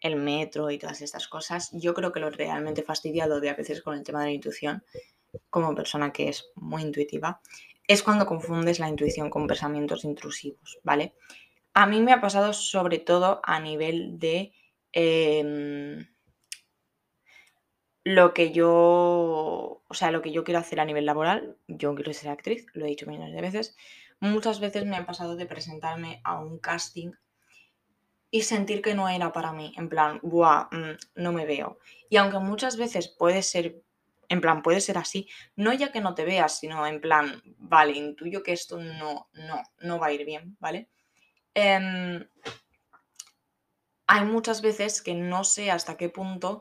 el 0.00 0.16
metro 0.16 0.70
y 0.70 0.78
todas 0.78 1.00
estas 1.00 1.28
cosas. 1.28 1.70
Yo 1.72 1.94
creo 1.94 2.12
que 2.12 2.20
lo 2.20 2.30
realmente 2.30 2.82
fastidiado 2.82 3.40
de 3.40 3.48
a 3.48 3.54
veces 3.54 3.82
con 3.82 3.96
el 3.96 4.04
tema 4.04 4.20
de 4.20 4.26
la 4.26 4.32
intuición, 4.32 4.84
como 5.48 5.74
persona 5.74 6.12
que 6.12 6.28
es 6.28 6.50
muy 6.56 6.82
intuitiva, 6.82 7.40
es 7.88 8.02
cuando 8.02 8.26
confundes 8.26 8.78
la 8.78 8.88
intuición 8.88 9.30
con 9.30 9.46
pensamientos 9.46 10.04
intrusivos, 10.04 10.78
¿vale? 10.82 11.14
A 11.72 11.86
mí 11.86 12.00
me 12.00 12.12
ha 12.12 12.20
pasado 12.20 12.52
sobre 12.52 12.98
todo 12.98 13.40
a 13.42 13.58
nivel 13.60 14.18
de 14.18 14.52
em, 14.92 16.06
lo 18.04 18.34
que 18.34 18.52
yo, 18.52 19.82
o 19.86 19.94
sea, 19.94 20.10
lo 20.10 20.20
que 20.20 20.30
yo 20.30 20.44
quiero 20.44 20.60
hacer 20.60 20.78
a 20.78 20.84
nivel 20.84 21.06
laboral, 21.06 21.56
yo 21.66 21.94
quiero 21.94 22.12
ser 22.12 22.30
actriz, 22.30 22.66
lo 22.74 22.84
he 22.84 22.90
dicho 22.90 23.06
millones 23.06 23.34
de 23.34 23.40
veces, 23.40 23.76
muchas 24.20 24.60
veces 24.60 24.84
me 24.84 24.96
han 24.96 25.06
pasado 25.06 25.36
de 25.36 25.46
presentarme 25.46 26.20
a 26.22 26.38
un 26.38 26.58
casting 26.58 27.12
y 28.30 28.42
sentir 28.42 28.82
que 28.82 28.94
no 28.94 29.08
era 29.08 29.32
para 29.32 29.52
mí, 29.52 29.72
en 29.76 29.88
plan, 29.88 30.20
buah, 30.22 30.68
mm, 30.70 30.96
no 31.22 31.32
me 31.32 31.46
veo. 31.46 31.78
Y 32.10 32.18
aunque 32.18 32.38
muchas 32.38 32.76
veces 32.76 33.08
puede 33.08 33.42
ser, 33.42 33.80
en 34.28 34.40
plan, 34.42 34.62
puede 34.62 34.80
ser 34.80 34.98
así, 34.98 35.28
no 35.56 35.72
ya 35.72 35.90
que 35.90 36.00
no 36.02 36.14
te 36.14 36.26
veas, 36.26 36.58
sino 36.58 36.86
en 36.86 37.00
plan, 37.00 37.42
vale, 37.56 37.92
intuyo 37.92 38.42
que 38.42 38.52
esto 38.52 38.78
no, 38.78 39.28
no, 39.32 39.62
no 39.80 39.98
va 39.98 40.08
a 40.08 40.12
ir 40.12 40.26
bien, 40.26 40.56
¿vale? 40.60 40.90
Em, 41.54 42.26
hay 44.06 44.24
muchas 44.24 44.60
veces 44.60 45.00
que 45.00 45.14
no 45.14 45.44
sé 45.44 45.70
hasta 45.70 45.96
qué 45.96 46.10
punto 46.10 46.60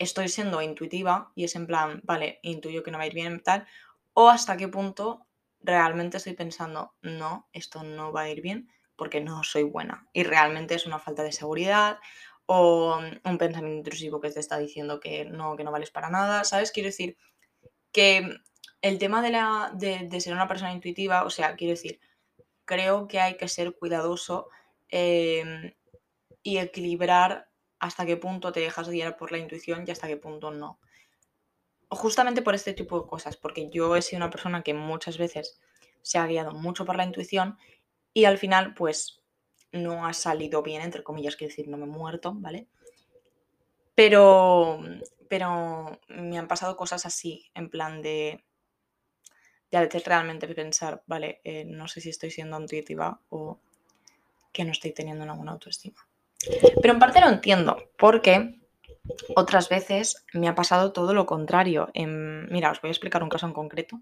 estoy 0.00 0.28
siendo 0.28 0.62
intuitiva 0.62 1.30
y 1.34 1.44
es 1.44 1.54
en 1.54 1.66
plan, 1.66 2.00
vale, 2.04 2.40
intuyo 2.42 2.82
que 2.82 2.90
no 2.90 2.96
va 2.98 3.04
a 3.04 3.06
ir 3.06 3.14
bien 3.14 3.42
tal, 3.42 3.66
o 4.14 4.30
hasta 4.30 4.56
qué 4.56 4.66
punto 4.66 5.26
realmente 5.60 6.16
estoy 6.16 6.32
pensando, 6.32 6.94
no, 7.02 7.48
esto 7.52 7.82
no 7.82 8.10
va 8.10 8.22
a 8.22 8.30
ir 8.30 8.40
bien 8.40 8.70
porque 8.96 9.20
no 9.20 9.44
soy 9.44 9.62
buena 9.62 10.08
y 10.14 10.24
realmente 10.24 10.74
es 10.74 10.86
una 10.86 10.98
falta 10.98 11.22
de 11.22 11.32
seguridad 11.32 11.98
o 12.46 12.98
un 13.24 13.38
pensamiento 13.38 13.78
intrusivo 13.78 14.20
que 14.20 14.30
te 14.30 14.40
está 14.40 14.58
diciendo 14.58 15.00
que 15.00 15.26
no, 15.26 15.54
que 15.54 15.64
no 15.64 15.70
vales 15.70 15.90
para 15.90 16.08
nada, 16.08 16.44
¿sabes? 16.44 16.72
Quiero 16.72 16.88
decir 16.88 17.18
que 17.92 18.38
el 18.80 18.98
tema 18.98 19.20
de, 19.20 19.30
la, 19.30 19.70
de, 19.74 20.20
ser 20.20 20.32
una 20.32 20.48
persona 20.48 20.72
intuitiva, 20.72 21.24
o 21.24 21.30
sea, 21.30 21.56
quiero 21.56 21.72
decir, 21.72 22.00
creo 22.64 23.06
que 23.06 23.20
hay 23.20 23.36
que 23.36 23.48
ser 23.48 23.76
cuidadoso 23.76 24.48
eh, 24.88 25.76
y 26.42 26.56
equilibrar 26.56 27.49
hasta 27.80 28.06
qué 28.06 28.16
punto 28.16 28.52
te 28.52 28.60
dejas 28.60 28.88
guiar 28.88 29.16
por 29.16 29.32
la 29.32 29.38
intuición 29.38 29.84
y 29.86 29.90
hasta 29.90 30.06
qué 30.06 30.16
punto 30.16 30.50
no. 30.50 30.78
Justamente 31.88 32.42
por 32.42 32.54
este 32.54 32.74
tipo 32.74 33.00
de 33.00 33.08
cosas, 33.08 33.36
porque 33.36 33.68
yo 33.70 33.96
he 33.96 34.02
sido 34.02 34.18
una 34.18 34.30
persona 34.30 34.62
que 34.62 34.74
muchas 34.74 35.18
veces 35.18 35.60
se 36.02 36.18
ha 36.18 36.26
guiado 36.26 36.52
mucho 36.52 36.84
por 36.84 36.96
la 36.96 37.04
intuición 37.04 37.58
y 38.12 38.26
al 38.26 38.38
final 38.38 38.74
pues 38.74 39.22
no 39.72 40.06
ha 40.06 40.12
salido 40.12 40.62
bien, 40.62 40.82
entre 40.82 41.02
comillas, 41.02 41.36
quiero 41.36 41.50
decir, 41.50 41.68
no 41.68 41.76
me 41.76 41.84
he 41.84 41.88
muerto, 41.88 42.34
¿vale? 42.36 42.68
Pero, 43.94 44.80
pero 45.28 46.00
me 46.08 46.38
han 46.38 46.48
pasado 46.48 46.76
cosas 46.76 47.06
así, 47.06 47.50
en 47.54 47.70
plan 47.70 48.02
de, 48.02 48.44
de 49.70 49.78
a 49.78 49.80
veces 49.80 50.04
realmente 50.04 50.46
pensar, 50.54 51.02
vale, 51.06 51.40
eh, 51.44 51.64
no 51.64 51.88
sé 51.88 52.00
si 52.00 52.10
estoy 52.10 52.30
siendo 52.30 52.60
intuitiva 52.60 53.20
o 53.30 53.60
que 54.52 54.64
no 54.64 54.72
estoy 54.72 54.92
teniendo 54.92 55.24
una 55.24 55.34
buena 55.34 55.52
autoestima. 55.52 56.09
Pero 56.80 56.94
en 56.94 56.98
parte 56.98 57.20
lo 57.20 57.28
entiendo, 57.28 57.76
porque 57.98 58.60
otras 59.34 59.68
veces 59.68 60.24
me 60.32 60.48
ha 60.48 60.54
pasado 60.54 60.92
todo 60.92 61.14
lo 61.14 61.26
contrario. 61.26 61.90
mira, 61.94 62.70
os 62.70 62.80
voy 62.80 62.88
a 62.88 62.92
explicar 62.92 63.22
un 63.22 63.28
caso 63.28 63.46
en 63.46 63.52
concreto. 63.52 64.00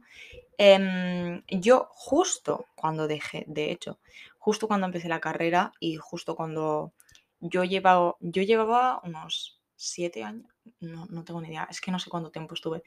Em, 0.57 1.42
yo 1.49 1.88
justo 1.92 2.66
cuando 2.75 3.07
dejé, 3.07 3.45
de 3.47 3.71
hecho, 3.71 3.99
justo 4.38 4.68
cuando 4.68 4.87
empecé 4.87 5.09
la 5.09 5.21
carrera 5.21 5.73
y 5.80 5.97
justo 5.97 6.35
cuando 6.37 6.92
yo 7.40 7.64
llevaba, 7.64 8.16
yo 8.21 8.42
llevaba 8.42 9.00
unos 9.04 9.61
siete 9.76 10.25
años, 10.25 10.47
no, 10.80 11.25
tengo 11.25 11.40
ni 11.40 11.49
idea, 11.49 11.68
es 11.71 11.80
que 11.80 11.90
no 11.92 11.99
sé 11.99 12.11
cuánto 12.11 12.30
tiempo 12.30 12.54
estuve 12.54 12.83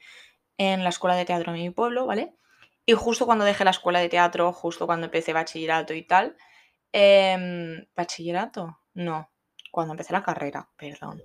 en 0.58 0.84
la 0.84 0.90
escuela 0.90 1.16
de 1.16 1.24
teatro 1.24 1.54
en 1.54 1.62
mi 1.62 1.70
pueblo, 1.70 2.06
¿vale? 2.06 2.34
Y 2.86 2.92
justo 2.92 3.26
cuando 3.26 3.44
dejé 3.44 3.64
la 3.64 3.70
escuela 3.70 4.00
de 4.00 4.08
teatro, 4.08 4.52
justo 4.52 4.86
cuando 4.86 5.06
empecé 5.06 5.32
bachillerato 5.32 5.94
y 5.94 6.02
tal, 6.02 6.36
em, 6.92 7.86
¿bachillerato? 7.96 8.78
No, 8.94 9.31
cuando 9.72 9.94
empecé 9.94 10.12
la 10.12 10.22
carrera, 10.22 10.68
perdón. 10.76 11.22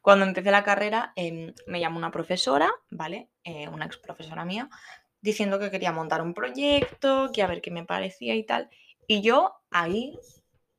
Cuando 0.00 0.24
empecé 0.24 0.50
la 0.52 0.62
carrera 0.62 1.12
em, 1.16 1.52
me 1.66 1.80
llamó 1.80 1.98
una 1.98 2.12
profesora, 2.12 2.70
¿vale? 2.90 3.28
Eh, 3.44 3.68
una 3.68 3.86
ex 3.86 3.98
profesora 3.98 4.44
mía, 4.44 4.70
diciendo 5.20 5.58
que 5.58 5.70
quería 5.70 5.92
montar 5.92 6.22
un 6.22 6.32
proyecto, 6.32 7.30
que 7.34 7.42
a 7.42 7.48
ver 7.48 7.60
qué 7.60 7.72
me 7.72 7.84
parecía 7.84 8.36
y 8.36 8.44
tal. 8.44 8.70
Y 9.08 9.20
yo 9.20 9.60
ahí 9.70 10.16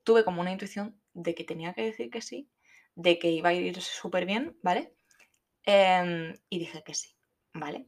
tuve 0.04 0.24
como 0.24 0.40
una 0.42 0.54
intuición 0.54 0.98
de 1.14 1.36
que 1.36 1.44
tenía 1.44 1.74
que 1.74 1.84
decir 1.84 2.10
que 2.10 2.22
sí, 2.22 2.50
de 2.96 3.20
que 3.20 3.30
iba 3.30 3.50
a 3.50 3.54
ir 3.54 3.82
súper 3.82 4.26
bien, 4.26 4.58
¿vale? 4.64 4.94
Em, 5.66 6.34
y 6.50 6.60
dije 6.60 6.84
que 6.84 6.94
sí, 6.94 7.10
¿vale? 7.54 7.86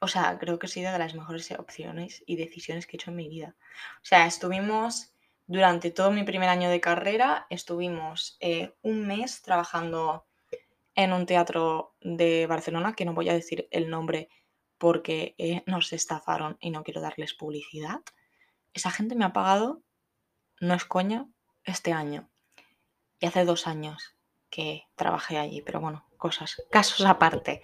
O 0.00 0.08
sea, 0.08 0.36
creo 0.38 0.58
que 0.58 0.66
ha 0.66 0.68
sido 0.68 0.90
de 0.92 0.98
las 0.98 1.14
mejores 1.14 1.48
opciones 1.52 2.24
y 2.26 2.36
decisiones 2.36 2.86
que 2.86 2.96
he 2.96 2.98
hecho 2.98 3.10
en 3.10 3.16
mi 3.16 3.28
vida. 3.28 3.54
O 3.96 4.04
sea, 4.04 4.26
estuvimos 4.26 5.09
durante 5.50 5.90
todo 5.90 6.12
mi 6.12 6.22
primer 6.22 6.48
año 6.48 6.70
de 6.70 6.80
carrera, 6.80 7.48
estuvimos 7.50 8.36
eh, 8.38 8.72
un 8.82 9.04
mes 9.08 9.42
trabajando 9.42 10.24
en 10.94 11.12
un 11.12 11.26
teatro 11.26 11.96
de 12.00 12.46
Barcelona, 12.46 12.94
que 12.94 13.04
no 13.04 13.14
voy 13.14 13.30
a 13.30 13.34
decir 13.34 13.66
el 13.72 13.90
nombre 13.90 14.28
porque 14.78 15.34
eh, 15.38 15.64
nos 15.66 15.92
estafaron 15.92 16.56
y 16.60 16.70
no 16.70 16.84
quiero 16.84 17.00
darles 17.00 17.34
publicidad. 17.34 17.98
Esa 18.74 18.92
gente 18.92 19.16
me 19.16 19.24
ha 19.24 19.32
pagado, 19.32 19.82
no 20.60 20.74
es 20.74 20.84
coña, 20.84 21.26
este 21.64 21.92
año. 21.92 22.30
Y 23.18 23.26
hace 23.26 23.44
dos 23.44 23.66
años 23.66 24.14
que 24.50 24.84
trabajé 24.94 25.36
allí, 25.38 25.62
pero 25.62 25.80
bueno, 25.80 26.06
cosas, 26.16 26.62
casos 26.70 27.04
aparte. 27.04 27.60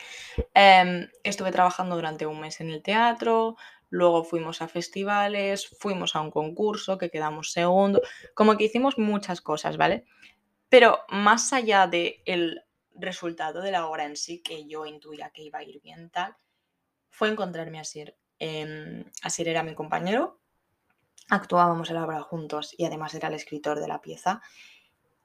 Em, 0.55 1.09
estuve 1.23 1.53
trabajando 1.53 1.95
durante 1.95 2.27
un 2.27 2.41
mes 2.41 2.61
en 2.61 2.71
el 2.71 2.83
teatro, 2.83 3.57
luego 3.91 4.25
fuimos 4.25 4.63
a 4.63 4.69
festivales, 4.69 5.69
fuimos 5.79 6.17
a 6.17 6.21
un 6.21 6.31
concurso 6.31 6.99
que 6.99 7.11
quedamos 7.11 7.53
segundo, 7.53 8.03
como 8.35 8.57
que 8.57 8.65
hicimos 8.65 8.99
muchas 8.99 9.41
cosas, 9.41 9.77
¿vale? 9.77 10.05
Pero 10.69 11.01
más 11.09 11.53
allá 11.53 11.87
del 11.87 12.63
resultado 12.95 13.61
de 13.61 13.71
la 13.71 13.87
obra 13.87 14.05
en 14.05 14.17
sí, 14.17 14.43
que 14.43 14.67
yo 14.67 14.87
intuía 14.87 15.31
que 15.31 15.43
iba 15.43 15.61
a 15.61 15.65
ir 15.65 15.81
bien 15.81 16.11
tal, 16.11 16.37
fue 17.11 17.29
encontrarme 17.29 17.79
a 17.81 17.85
Sir. 17.85 18.17
Eh, 18.39 19.05
Asir 19.23 19.49
era 19.49 19.63
mi 19.63 19.75
compañero, 19.75 20.41
actuábamos 21.29 21.89
en 21.89 21.97
la 21.97 22.05
obra 22.05 22.21
juntos 22.23 22.75
y 22.77 22.85
además 22.85 23.15
era 23.15 23.29
el 23.29 23.35
escritor 23.35 23.81
de 23.81 23.89
la 23.89 24.01
pieza. 24.01 24.43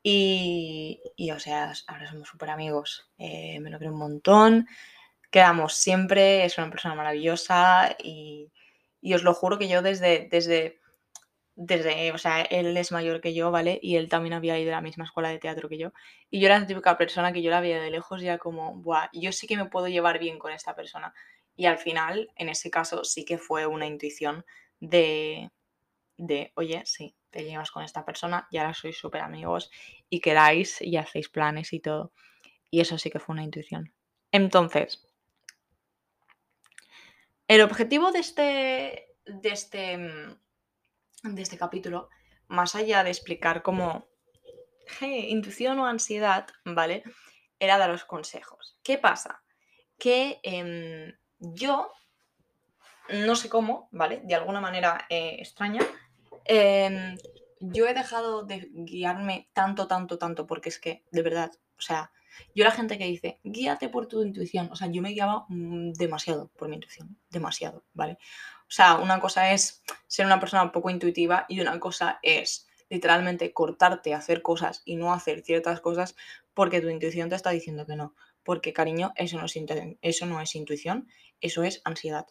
Y, 0.03 1.00
o 1.32 1.39
sea, 1.39 1.74
ahora 1.88 2.10
somos 2.10 2.27
súper 2.27 2.50
amigos. 2.50 3.12
Eh, 3.18 3.60
me 3.60 3.70
lo 3.70 3.77
creo 3.77 3.91
un 3.91 4.00
montón. 4.00 4.68
Quedamos 5.31 5.75
siempre, 5.75 6.45
es 6.45 6.57
una 6.57 6.69
persona 6.69 6.95
maravillosa 6.95 7.95
y, 8.03 8.51
os 9.13 9.23
lo 9.23 9.33
juro 9.33 9.57
que 9.57 9.67
yo 9.69 9.81
desde, 9.81 10.27
desde, 10.29 10.79
desde, 11.55 12.11
o 12.11 12.17
sea, 12.17 12.41
él 12.41 12.75
es 12.77 12.91
mayor 12.91 13.21
que 13.21 13.33
yo, 13.33 13.50
¿vale? 13.50 13.79
Y 13.81 13.95
él 13.95 14.09
también 14.09 14.33
había 14.33 14.59
ido 14.59 14.71
a 14.71 14.75
la 14.75 14.81
misma 14.81 15.05
escuela 15.05 15.29
de 15.29 15.39
teatro 15.39 15.69
que 15.69 15.77
yo. 15.77 15.93
Y 16.29 16.39
yo 16.39 16.47
era 16.47 16.59
la 16.59 16.67
típica 16.67 16.97
persona 16.97 17.33
que 17.33 17.41
yo 17.41 17.50
la 17.50 17.61
veía 17.61 17.81
de 17.81 17.91
lejos 17.91 18.21
y 18.21 18.27
era 18.27 18.38
como, 18.38 18.75
Buah, 18.75 19.09
yo 19.13 19.31
sí 19.31 19.47
que 19.47 19.57
me 19.57 19.65
puedo 19.65 19.88
llevar 19.88 20.19
bien 20.19 20.38
con 20.38 20.51
esta 20.51 20.75
persona. 20.75 21.13
Y 21.55 21.65
al 21.65 21.77
final, 21.77 22.29
en 22.35 22.50
ese 22.50 22.69
caso, 22.69 23.03
sí 23.03 23.25
que 23.25 23.38
fue 23.38 23.65
una 23.65 23.88
intuición 23.88 24.45
de, 24.79 25.51
de 26.17 26.51
oye, 26.55 26.83
sí, 26.85 27.15
te 27.29 27.43
llevas 27.43 27.71
con 27.71 27.83
esta 27.83 28.05
persona 28.05 28.47
y 28.51 28.57
ahora 28.57 28.73
sois 28.73 28.97
súper 28.97 29.21
amigos 29.21 29.71
y 30.09 30.19
quedáis 30.19 30.81
y 30.81 30.97
hacéis 30.97 31.29
planes 31.29 31.73
y 31.73 31.79
todo. 31.79 32.11
Y 32.69 32.81
eso 32.81 32.97
sí 32.97 33.09
que 33.09 33.19
fue 33.19 33.33
una 33.33 33.43
intuición. 33.43 33.93
Entonces, 34.31 35.07
el 37.51 37.60
objetivo 37.60 38.13
de 38.13 38.20
este, 38.20 39.10
de 39.25 39.50
este, 39.50 39.98
mm, 39.98 40.38
de 41.24 41.41
este 41.41 41.58
capítulo, 41.58 42.08
más 42.48 42.75
allá 42.75 43.03
de 43.03 43.10
explicar 43.10 43.62
cómo, 43.62 44.08
intuición 45.01 45.77
o 45.79 45.86
ansiedad, 45.86 46.48
¿vale? 46.63 47.03
Era 47.60 47.77
daros 47.77 48.05
consejos. 48.05 48.79
¿Qué 48.84 48.98
pasa? 48.98 49.43
Que 50.00 50.39
em, 50.43 51.13
yo, 51.39 51.91
no 53.10 53.36
sé 53.36 53.50
cómo, 53.50 53.89
¿vale? 53.91 54.22
De 54.24 54.36
alguna 54.36 54.62
manera 54.62 55.05
eh, 55.10 55.36
extraña, 55.39 55.81
em, 56.46 57.17
yo 57.60 57.86
he 57.86 57.93
dejado 57.93 58.43
de 58.43 58.70
guiarme 58.72 59.50
tanto, 59.51 59.89
tanto, 59.89 60.17
tanto, 60.17 60.48
porque 60.48 60.70
es 60.70 60.79
que, 60.79 61.03
de 61.12 61.22
verdad, 61.22 61.51
o 61.77 61.81
sea, 61.81 62.13
yo 62.55 62.63
la 62.63 62.71
gente 62.71 62.97
que 62.97 63.05
dice, 63.05 63.39
guíate 63.43 63.89
por 63.89 64.07
tu 64.07 64.23
intuición, 64.23 64.69
o 64.71 64.75
sea, 64.75 64.88
yo 64.88 65.01
me 65.01 65.11
guiaba 65.11 65.45
mm, 65.50 65.93
demasiado 65.93 66.50
por 66.57 66.69
mi 66.69 66.75
intuición, 66.75 67.17
demasiado, 67.29 67.83
¿vale? 67.93 68.17
O 68.61 68.73
sea, 68.73 68.95
una 68.97 69.19
cosa 69.19 69.51
es 69.51 69.83
ser 70.07 70.25
una 70.25 70.39
persona 70.39 70.71
poco 70.71 70.89
intuitiva 70.89 71.45
y 71.50 71.59
una 71.59 71.79
cosa 71.79 72.19
es 72.23 72.67
literalmente 72.89 73.53
cortarte, 73.53 74.13
hacer 74.13 74.41
cosas 74.41 74.81
y 74.85 74.95
no 74.95 75.13
hacer 75.13 75.41
ciertas 75.43 75.81
cosas 75.81 76.15
porque 76.53 76.81
tu 76.81 76.89
intuición 76.89 77.29
te 77.29 77.35
está 77.35 77.50
diciendo 77.51 77.85
que 77.85 77.95
no. 77.95 78.15
Porque, 78.43 78.73
cariño, 78.73 79.13
eso 79.15 79.38
no 79.38 79.45
es, 79.45 79.57
eso 80.01 80.25
no 80.25 80.41
es 80.41 80.55
intuición, 80.55 81.07
eso 81.39 81.63
es 81.63 81.81
ansiedad 81.85 82.27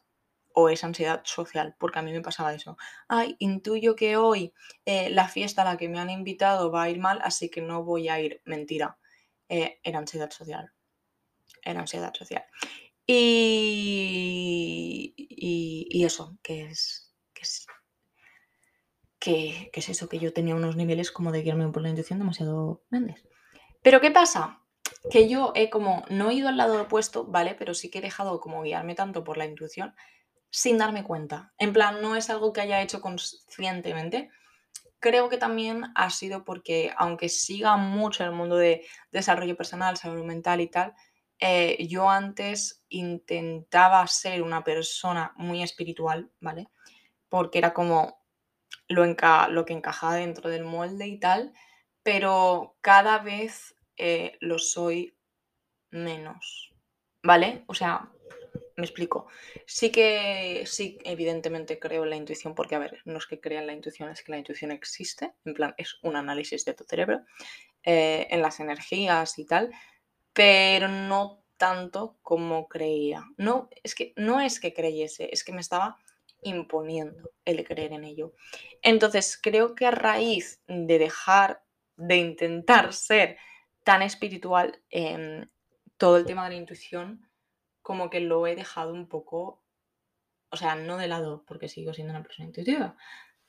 o 0.52 0.68
es 0.68 0.82
ansiedad 0.84 1.22
social, 1.24 1.76
porque 1.78 1.98
a 1.98 2.02
mí 2.02 2.12
me 2.12 2.20
pasaba 2.20 2.54
eso. 2.54 2.76
Ay, 3.08 3.36
intuyo 3.38 3.94
que 3.94 4.16
hoy 4.16 4.52
eh, 4.84 5.10
la 5.10 5.28
fiesta 5.28 5.62
a 5.62 5.64
la 5.64 5.76
que 5.76 5.88
me 5.88 5.98
han 5.98 6.10
invitado 6.10 6.70
va 6.70 6.84
a 6.84 6.90
ir 6.90 6.98
mal, 6.98 7.20
así 7.22 7.48
que 7.50 7.60
no 7.60 7.84
voy 7.84 8.08
a 8.08 8.20
ir. 8.20 8.42
Mentira. 8.44 8.98
Eh, 9.50 9.80
era 9.82 9.98
ansiedad 9.98 10.30
social. 10.30 10.72
Era 11.62 11.80
ansiedad 11.80 12.14
social. 12.14 12.44
Y, 13.04 15.12
y, 15.16 16.04
eso, 16.04 16.38
que 16.42 16.66
es, 16.66 17.12
que 17.34 17.42
es 17.42 17.66
que, 19.18 19.70
es 19.72 19.88
eso, 19.88 20.08
que 20.08 20.20
yo 20.20 20.32
tenía 20.32 20.54
unos 20.54 20.76
niveles 20.76 21.10
como 21.10 21.32
de 21.32 21.42
guiarme 21.42 21.66
por 21.68 21.82
la 21.82 21.88
intuición 21.88 22.20
demasiado 22.20 22.84
grandes. 22.88 23.26
Pero 23.82 24.00
¿qué 24.00 24.12
pasa? 24.12 24.62
Que 25.10 25.28
yo 25.28 25.52
he 25.56 25.68
como, 25.68 26.04
no 26.08 26.30
he 26.30 26.34
ido 26.34 26.48
al 26.48 26.56
lado 26.56 26.80
opuesto, 26.80 27.26
¿vale? 27.26 27.56
Pero 27.58 27.74
sí 27.74 27.90
que 27.90 27.98
he 27.98 28.02
dejado 28.02 28.40
como 28.40 28.62
guiarme 28.62 28.94
tanto 28.94 29.24
por 29.24 29.36
la 29.36 29.46
intuición 29.46 29.96
sin 30.48 30.78
darme 30.78 31.02
cuenta. 31.02 31.52
En 31.58 31.72
plan, 31.72 32.00
no 32.00 32.14
es 32.14 32.30
algo 32.30 32.52
que 32.52 32.60
haya 32.60 32.80
hecho 32.80 33.00
conscientemente, 33.00 34.30
creo 35.00 35.28
que 35.28 35.38
también 35.38 35.86
ha 35.94 36.10
sido 36.10 36.44
porque, 36.44 36.92
aunque 36.96 37.28
siga 37.28 37.76
mucho 37.76 38.24
el 38.24 38.32
mundo 38.32 38.56
de 38.56 38.86
desarrollo 39.10 39.56
personal, 39.56 39.96
salud 39.96 40.24
mental 40.24 40.60
y 40.60 40.68
tal, 40.68 40.94
eh, 41.38 41.86
yo 41.88 42.10
antes 42.10 42.84
intentaba 42.90 44.06
ser 44.06 44.42
una 44.42 44.62
persona 44.62 45.32
muy 45.36 45.62
espiritual, 45.62 46.30
¿vale? 46.38 46.68
Porque 47.28 47.58
era 47.58 47.72
como 47.72 48.22
lo, 48.88 49.04
lo 49.48 49.64
que 49.64 49.72
encajaba 49.72 50.16
dentro 50.16 50.50
del 50.50 50.64
molde 50.64 51.06
y 51.06 51.18
tal, 51.18 51.54
pero 52.02 52.76
cada 52.82 53.18
vez 53.18 53.74
eh, 53.96 54.36
lo 54.40 54.58
soy 54.58 55.16
menos, 55.90 56.74
¿vale? 57.22 57.64
O 57.66 57.74
sea, 57.74 58.10
me 58.76 58.84
explico. 58.84 59.26
Sí 59.66 59.90
que, 59.90 60.64
sí, 60.66 60.98
evidentemente 61.04 61.78
creo 61.78 62.04
en 62.04 62.10
la 62.10 62.16
intuición, 62.16 62.54
porque, 62.54 62.74
a 62.74 62.78
ver, 62.78 63.00
no 63.04 63.18
es 63.18 63.26
que 63.26 63.40
crea 63.40 63.60
en 63.60 63.66
la 63.66 63.72
intuición, 63.72 64.10
es 64.10 64.22
que 64.22 64.32
la 64.32 64.38
intuición 64.38 64.70
existe, 64.70 65.32
en 65.44 65.54
plan, 65.54 65.74
es 65.76 65.98
un 66.02 66.16
análisis 66.16 66.64
de 66.64 66.74
tu 66.74 66.84
cerebro, 66.84 67.22
eh, 67.82 68.26
en 68.30 68.42
las 68.42 68.60
energías 68.60 69.38
y 69.38 69.46
tal, 69.46 69.70
pero 70.32 70.88
no 70.88 71.42
tanto 71.56 72.16
como 72.22 72.68
creía. 72.68 73.24
No, 73.36 73.68
es 73.82 73.94
que 73.94 74.12
no 74.16 74.40
es 74.40 74.60
que 74.60 74.72
creyese, 74.72 75.28
es 75.32 75.44
que 75.44 75.52
me 75.52 75.60
estaba 75.60 75.98
imponiendo 76.42 77.30
el 77.44 77.64
creer 77.64 77.92
en 77.92 78.04
ello. 78.04 78.32
Entonces, 78.82 79.38
creo 79.40 79.74
que 79.74 79.86
a 79.86 79.90
raíz 79.90 80.62
de 80.66 80.98
dejar 80.98 81.62
de 81.96 82.16
intentar 82.16 82.92
ser 82.94 83.36
tan 83.84 84.02
espiritual, 84.02 84.82
em, 84.90 85.48
todo 85.98 86.16
el 86.16 86.24
tema 86.24 86.44
de 86.44 86.50
la 86.50 86.60
intuición 86.60 87.29
como 87.82 88.10
que 88.10 88.20
lo 88.20 88.46
he 88.46 88.56
dejado 88.56 88.92
un 88.92 89.08
poco, 89.08 89.62
o 90.50 90.56
sea, 90.56 90.74
no 90.74 90.96
de 90.96 91.08
lado, 91.08 91.44
porque 91.46 91.68
sigo 91.68 91.94
siendo 91.94 92.12
una 92.12 92.22
persona 92.22 92.46
intuitiva, 92.46 92.96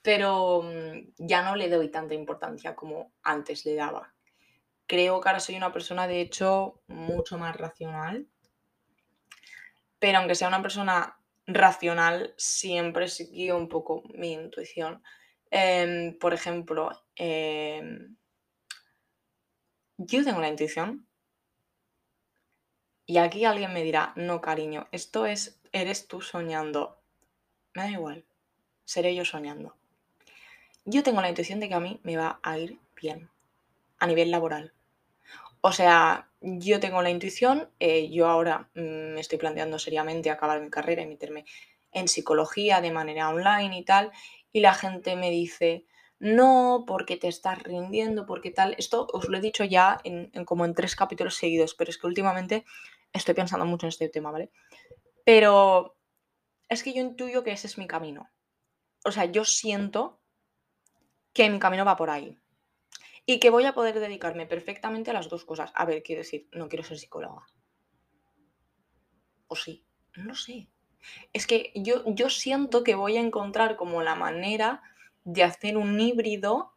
pero 0.01 0.61
mm, 0.63 1.13
ya 1.17 1.43
no 1.43 1.55
le 1.55 1.69
doy 1.69 1.89
tanta 1.89 2.13
importancia 2.13 2.75
como 2.75 3.13
antes 3.23 3.65
le 3.65 3.75
daba. 3.75 4.13
creo 4.87 5.21
que 5.21 5.29
ahora 5.29 5.39
soy 5.39 5.55
una 5.55 5.71
persona, 5.73 6.07
de 6.07 6.21
hecho, 6.21 6.81
mucho 6.87 7.37
más 7.37 7.55
racional. 7.55 8.27
Pero 9.99 10.17
aunque 10.17 10.35
sea 10.35 10.47
una 10.49 10.61
persona 10.61 11.17
racional, 11.47 12.33
siempre 12.37 13.07
siguió 13.07 13.57
un 13.57 13.69
poco 13.69 14.03
mi 14.15 14.33
intuición. 14.33 15.01
Em, 15.51 16.17
por 16.17 16.33
ejemplo, 16.33 16.91
em, 17.15 18.17
yo 19.97 20.23
tengo 20.23 20.41
la 20.41 20.49
intuición. 20.49 21.07
Y 23.05 23.17
aquí 23.17 23.45
alguien 23.45 23.73
me 23.73 23.83
dirá, 23.83 24.13
no, 24.15 24.41
cariño, 24.41 24.87
esto 24.91 25.25
es, 25.25 25.59
eres 25.71 26.07
tú 26.07 26.21
soñando. 26.21 26.97
Me 27.73 27.83
da 27.83 27.89
igual, 27.89 28.25
seré 28.85 29.15
yo 29.15 29.25
soñando. 29.25 29.75
Yo 30.85 31.03
tengo 31.03 31.21
la 31.21 31.29
intuición 31.29 31.59
de 31.59 31.69
que 31.69 31.75
a 31.75 31.79
mí 31.79 31.99
me 32.03 32.17
va 32.17 32.39
a 32.43 32.57
ir 32.57 32.79
bien 32.95 33.29
a 33.99 34.07
nivel 34.07 34.31
laboral. 34.31 34.73
O 35.61 35.71
sea, 35.71 36.27
yo 36.41 36.79
tengo 36.79 37.03
la 37.03 37.11
intuición, 37.11 37.69
eh, 37.79 38.09
yo 38.09 38.27
ahora 38.27 38.69
mm, 38.73 39.13
me 39.13 39.19
estoy 39.19 39.37
planteando 39.37 39.77
seriamente 39.77 40.31
acabar 40.31 40.59
mi 40.59 40.71
carrera 40.71 41.03
y 41.03 41.07
meterme 41.07 41.45
en 41.91 42.07
psicología 42.07 42.81
de 42.81 42.91
manera 42.91 43.29
online 43.29 43.77
y 43.77 43.83
tal, 43.83 44.11
y 44.51 44.61
la 44.61 44.73
gente 44.73 45.15
me 45.15 45.29
dice, 45.29 45.85
no, 46.21 46.83
porque 46.85 47.17
te 47.17 47.27
estás 47.27 47.63
rindiendo, 47.63 48.27
porque 48.27 48.51
tal. 48.51 48.75
Esto 48.77 49.07
os 49.11 49.27
lo 49.27 49.39
he 49.39 49.41
dicho 49.41 49.63
ya 49.63 49.99
en, 50.03 50.29
como 50.45 50.65
en 50.65 50.75
tres 50.75 50.95
capítulos 50.95 51.35
seguidos, 51.35 51.73
pero 51.73 51.89
es 51.89 51.97
que 51.97 52.05
últimamente 52.05 52.63
estoy 53.11 53.33
pensando 53.33 53.65
mucho 53.65 53.87
en 53.87 53.89
este 53.89 54.07
tema, 54.07 54.29
¿vale? 54.29 54.51
Pero 55.25 55.97
es 56.69 56.83
que 56.83 56.93
yo 56.93 57.01
intuyo 57.01 57.43
que 57.43 57.53
ese 57.53 57.65
es 57.65 57.79
mi 57.79 57.87
camino. 57.87 58.29
O 59.03 59.11
sea, 59.11 59.25
yo 59.25 59.43
siento 59.45 60.21
que 61.33 61.49
mi 61.49 61.57
camino 61.57 61.85
va 61.85 61.95
por 61.95 62.11
ahí 62.11 62.39
y 63.25 63.39
que 63.39 63.49
voy 63.49 63.65
a 63.65 63.73
poder 63.73 63.99
dedicarme 63.99 64.45
perfectamente 64.45 65.09
a 65.09 65.15
las 65.15 65.27
dos 65.27 65.43
cosas. 65.43 65.71
A 65.73 65.85
ver, 65.85 66.03
quiero 66.03 66.21
decir, 66.21 66.47
no 66.51 66.69
quiero 66.69 66.83
ser 66.83 66.99
psicóloga. 66.99 67.47
¿O 69.47 69.55
sí? 69.55 69.87
No 70.15 70.35
sé. 70.35 70.69
Es 71.33 71.47
que 71.47 71.71
yo, 71.73 72.03
yo 72.13 72.29
siento 72.29 72.83
que 72.83 72.93
voy 72.93 73.17
a 73.17 73.21
encontrar 73.21 73.75
como 73.75 74.03
la 74.03 74.13
manera 74.13 74.83
de 75.23 75.43
hacer 75.43 75.77
un 75.77 75.99
híbrido 75.99 76.73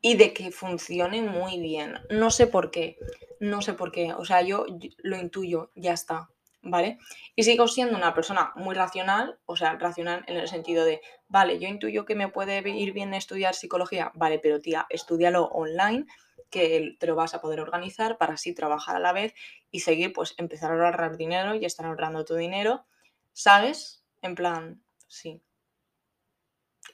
y 0.00 0.16
de 0.16 0.32
que 0.32 0.50
funcione 0.50 1.22
muy 1.22 1.60
bien. 1.60 1.98
No 2.10 2.30
sé 2.30 2.46
por 2.46 2.70
qué. 2.70 2.98
No 3.38 3.62
sé 3.62 3.74
por 3.74 3.92
qué. 3.92 4.14
O 4.14 4.24
sea, 4.24 4.42
yo 4.42 4.64
lo 4.98 5.16
intuyo, 5.16 5.70
ya 5.74 5.92
está. 5.92 6.30
¿vale? 6.62 6.98
Y 7.36 7.44
sigo 7.44 7.68
siendo 7.68 7.96
una 7.96 8.14
persona 8.14 8.52
muy 8.56 8.74
racional, 8.74 9.38
o 9.46 9.56
sea, 9.56 9.76
racional 9.76 10.24
en 10.26 10.36
el 10.36 10.48
sentido 10.48 10.84
de, 10.84 11.00
vale, 11.28 11.58
yo 11.58 11.68
intuyo 11.68 12.04
que 12.04 12.14
me 12.14 12.28
puede 12.28 12.68
ir 12.68 12.92
bien 12.92 13.14
estudiar 13.14 13.54
psicología, 13.54 14.12
vale, 14.14 14.38
pero 14.38 14.60
tía, 14.60 14.86
estudialo 14.90 15.44
online, 15.46 16.06
que 16.50 16.96
te 16.98 17.06
lo 17.06 17.14
vas 17.14 17.34
a 17.34 17.40
poder 17.40 17.60
organizar 17.60 18.18
para 18.18 18.34
así 18.34 18.54
trabajar 18.54 18.96
a 18.96 19.00
la 19.00 19.12
vez 19.12 19.34
y 19.70 19.80
seguir, 19.80 20.12
pues, 20.12 20.34
empezar 20.36 20.70
a 20.72 20.74
ahorrar 20.74 21.16
dinero 21.16 21.54
y 21.54 21.64
estar 21.64 21.86
ahorrando 21.86 22.24
tu 22.24 22.34
dinero, 22.34 22.84
¿sabes? 23.32 24.04
En 24.20 24.34
plan, 24.34 24.82
sí. 25.06 25.42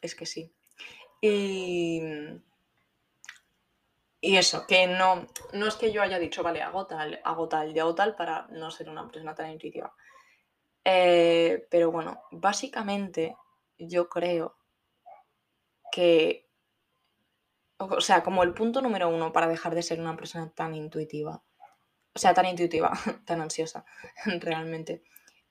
Es 0.02 0.14
que 0.14 0.26
sí. 0.26 0.52
Y 1.20 2.02
y 4.26 4.38
eso, 4.38 4.66
que 4.66 4.88
no, 4.88 5.28
no 5.52 5.66
es 5.68 5.76
que 5.76 5.92
yo 5.92 6.02
haya 6.02 6.18
dicho, 6.18 6.42
vale, 6.42 6.60
hago 6.60 6.86
tal, 6.86 7.20
hago 7.22 7.48
tal 7.48 7.70
y 7.70 7.78
hago 7.78 7.94
tal 7.94 8.16
para 8.16 8.48
no 8.50 8.72
ser 8.72 8.88
una 8.88 9.06
persona 9.06 9.36
tan 9.36 9.50
intuitiva. 9.50 9.94
Eh, 10.84 11.66
pero 11.70 11.92
bueno, 11.92 12.22
básicamente 12.32 13.36
yo 13.78 14.08
creo 14.08 14.56
que, 15.92 16.48
o 17.78 18.00
sea, 18.00 18.24
como 18.24 18.42
el 18.42 18.52
punto 18.52 18.82
número 18.82 19.08
uno 19.08 19.32
para 19.32 19.46
dejar 19.46 19.76
de 19.76 19.84
ser 19.84 20.00
una 20.00 20.16
persona 20.16 20.50
tan 20.50 20.74
intuitiva, 20.74 21.44
o 22.12 22.18
sea, 22.18 22.34
tan 22.34 22.46
intuitiva, 22.46 22.90
tan 23.26 23.40
ansiosa, 23.40 23.84
realmente, 24.40 25.04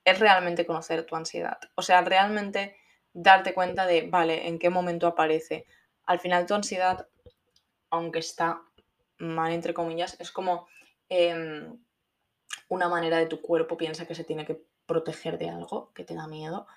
es 0.03 0.19
realmente 0.19 0.65
conocer 0.65 1.05
tu 1.05 1.15
ansiedad. 1.15 1.59
O 1.75 1.81
sea, 1.81 2.01
realmente 2.01 2.75
darte 3.15 3.55
cuenta 3.55 3.87
de, 3.87 4.07
vale, 4.07 4.47
en 4.47 4.59
qué 4.59 4.69
momento 4.69 5.07
aparece. 5.07 5.65
Al 6.05 6.19
final 6.19 6.45
tu 6.45 6.53
ansiedad 6.53 7.07
aunque 7.89 8.19
está 8.19 8.61
mal 9.17 9.51
entre 9.51 9.73
comillas, 9.73 10.17
es 10.19 10.31
como 10.31 10.67
em, 11.09 11.79
una 12.67 12.89
manera 12.89 13.17
de 13.17 13.27
tu 13.27 13.41
cuerpo 13.41 13.77
piensa 13.77 14.05
que 14.05 14.15
se 14.15 14.23
tiene 14.23 14.45
que 14.45 14.61
proteger 14.85 15.37
de 15.37 15.49
algo 15.49 15.91
que 15.93 16.03
te 16.03 16.15
da 16.15 16.27
miedo. 16.27 16.67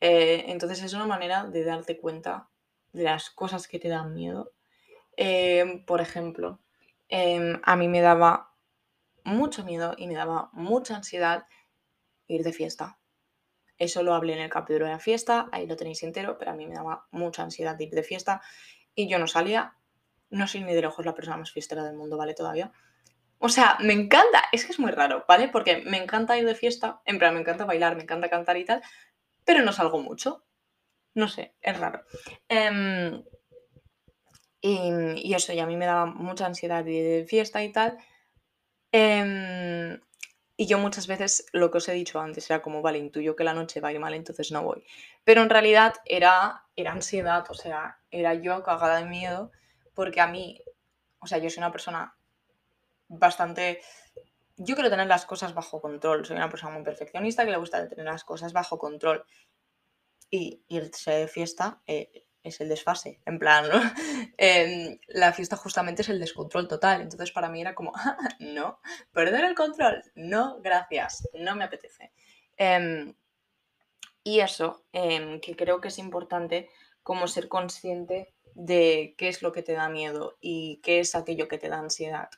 Eh, 0.00 0.44
entonces 0.48 0.82
es 0.82 0.92
una 0.92 1.06
manera 1.06 1.44
de 1.44 1.64
darte 1.64 1.98
cuenta 1.98 2.48
de 2.92 3.04
las 3.04 3.30
cosas 3.30 3.66
que 3.66 3.78
te 3.78 3.88
dan 3.88 4.14
miedo. 4.14 4.52
Em, 5.16 5.84
por 5.84 6.00
ejemplo, 6.00 6.60
em, 7.08 7.60
a 7.64 7.76
mí 7.76 7.88
me 7.88 8.00
daba 8.00 8.52
mucho 9.24 9.64
miedo 9.64 9.94
y 9.96 10.06
me 10.06 10.14
daba 10.14 10.50
mucha 10.52 10.96
ansiedad 10.96 11.46
ir 12.28 12.42
de 12.44 12.52
fiesta. 12.52 12.97
Eso 13.78 14.02
lo 14.02 14.14
hablé 14.14 14.34
en 14.34 14.40
el 14.40 14.50
capítulo 14.50 14.86
de 14.86 14.92
la 14.92 14.98
fiesta, 14.98 15.48
ahí 15.52 15.66
lo 15.66 15.76
tenéis 15.76 16.02
entero, 16.02 16.36
pero 16.38 16.50
a 16.50 16.54
mí 16.54 16.66
me 16.66 16.74
daba 16.74 17.06
mucha 17.10 17.42
ansiedad 17.42 17.78
ir 17.78 17.90
de 17.90 18.02
fiesta 18.02 18.42
y 18.94 19.08
yo 19.08 19.18
no 19.18 19.26
salía 19.26 19.78
no 20.30 20.46
soy 20.46 20.62
ni 20.62 20.74
de 20.74 20.82
lejos 20.82 21.04
la 21.04 21.14
persona 21.14 21.36
más 21.36 21.50
fiestera 21.50 21.84
del 21.84 21.96
mundo, 21.96 22.16
¿vale? 22.16 22.34
Todavía. 22.34 22.72
O 23.38 23.48
sea, 23.48 23.76
me 23.80 23.92
encanta, 23.92 24.44
es 24.52 24.64
que 24.64 24.72
es 24.72 24.78
muy 24.78 24.90
raro, 24.90 25.24
¿vale? 25.28 25.48
Porque 25.48 25.82
me 25.86 25.96
encanta 25.96 26.36
ir 26.38 26.44
de 26.44 26.54
fiesta, 26.54 27.00
en 27.04 27.18
plan, 27.18 27.34
me 27.34 27.40
encanta 27.40 27.64
bailar, 27.64 27.96
me 27.96 28.02
encanta 28.02 28.28
cantar 28.28 28.56
y 28.56 28.64
tal, 28.64 28.82
pero 29.44 29.62
no 29.62 29.72
salgo 29.72 30.00
mucho. 30.00 30.44
No 31.14 31.28
sé, 31.28 31.54
es 31.60 31.78
raro. 31.78 32.04
Em, 32.48 33.22
y, 34.60 35.34
eso, 35.34 35.52
y 35.52 35.60
a 35.60 35.66
mí 35.66 35.76
me 35.76 35.86
daba 35.86 36.06
mucha 36.06 36.46
ansiedad 36.46 36.84
de, 36.84 37.24
fiesta 37.28 37.62
y 37.62 37.72
tal. 37.72 37.98
Em, 38.92 40.00
y 40.60 40.66
yo 40.66 40.76
muchas 40.78 41.06
veces 41.06 41.46
lo 41.52 41.70
que 41.70 41.78
os 41.78 41.88
he 41.88 41.92
dicho 41.92 42.18
antes 42.18 42.50
era 42.50 42.60
como, 42.60 42.82
vale, 42.82 42.98
intuyo 42.98 43.36
que 43.36 43.44
la 43.44 43.54
noche 43.54 43.80
va 43.80 43.90
a 43.90 43.92
ir 43.92 44.00
mal, 44.00 44.12
entonces 44.12 44.50
no 44.50 44.64
voy. 44.64 44.84
Pero 45.22 45.40
en 45.40 45.50
realidad 45.50 45.94
era, 46.04 46.64
era 46.74 46.90
ansiedad, 46.90 47.46
o 47.48 47.54
sea, 47.54 48.00
era 48.10 48.34
yo 48.34 48.64
cagada 48.64 48.96
de 48.96 49.04
miedo 49.04 49.52
porque 49.94 50.20
a 50.20 50.26
mí, 50.26 50.60
o 51.20 51.28
sea, 51.28 51.38
yo 51.38 51.48
soy 51.48 51.60
una 51.60 51.70
persona 51.70 52.12
bastante... 53.06 53.80
Yo 54.56 54.74
quiero 54.74 54.90
tener 54.90 55.06
las 55.06 55.26
cosas 55.26 55.54
bajo 55.54 55.80
control, 55.80 56.26
soy 56.26 56.36
una 56.36 56.50
persona 56.50 56.74
muy 56.74 56.82
perfeccionista 56.82 57.44
que 57.44 57.52
le 57.52 57.58
gusta 57.58 57.88
tener 57.88 58.06
las 58.06 58.24
cosas 58.24 58.52
bajo 58.52 58.78
control. 58.78 59.24
Y 60.28 60.64
irse 60.66 61.12
de 61.12 61.28
fiesta 61.28 61.82
eh, 61.86 62.26
es 62.42 62.60
el 62.60 62.68
desfase, 62.68 63.20
en 63.26 63.38
plan, 63.38 63.68
¿no? 63.68 63.80
Em, 64.38 64.98
la 65.08 65.32
fiesta 65.32 65.56
justamente 65.56 66.02
es 66.02 66.08
el 66.08 66.20
descontrol 66.20 66.68
total, 66.68 67.02
entonces 67.02 67.32
para 67.32 67.48
mí 67.48 67.60
era 67.60 67.74
como, 67.74 67.92
no, 68.40 68.80
perder 69.12 69.44
el 69.44 69.54
control, 69.54 70.02
no, 70.14 70.60
gracias, 70.60 71.28
no 71.34 71.56
me 71.56 71.64
apetece. 71.64 72.12
Em, 72.56 73.14
y 74.22 74.40
eso, 74.40 74.84
em, 74.92 75.40
que 75.40 75.56
creo 75.56 75.80
que 75.80 75.88
es 75.88 75.98
importante 75.98 76.68
como 77.02 77.26
ser 77.28 77.48
consciente 77.48 78.34
de 78.54 79.14
qué 79.16 79.28
es 79.28 79.40
lo 79.42 79.52
que 79.52 79.62
te 79.62 79.72
da 79.72 79.88
miedo 79.88 80.36
y 80.40 80.80
qué 80.82 81.00
es 81.00 81.14
aquello 81.14 81.48
que 81.48 81.58
te 81.58 81.68
da 81.68 81.78
ansiedad. 81.78 82.28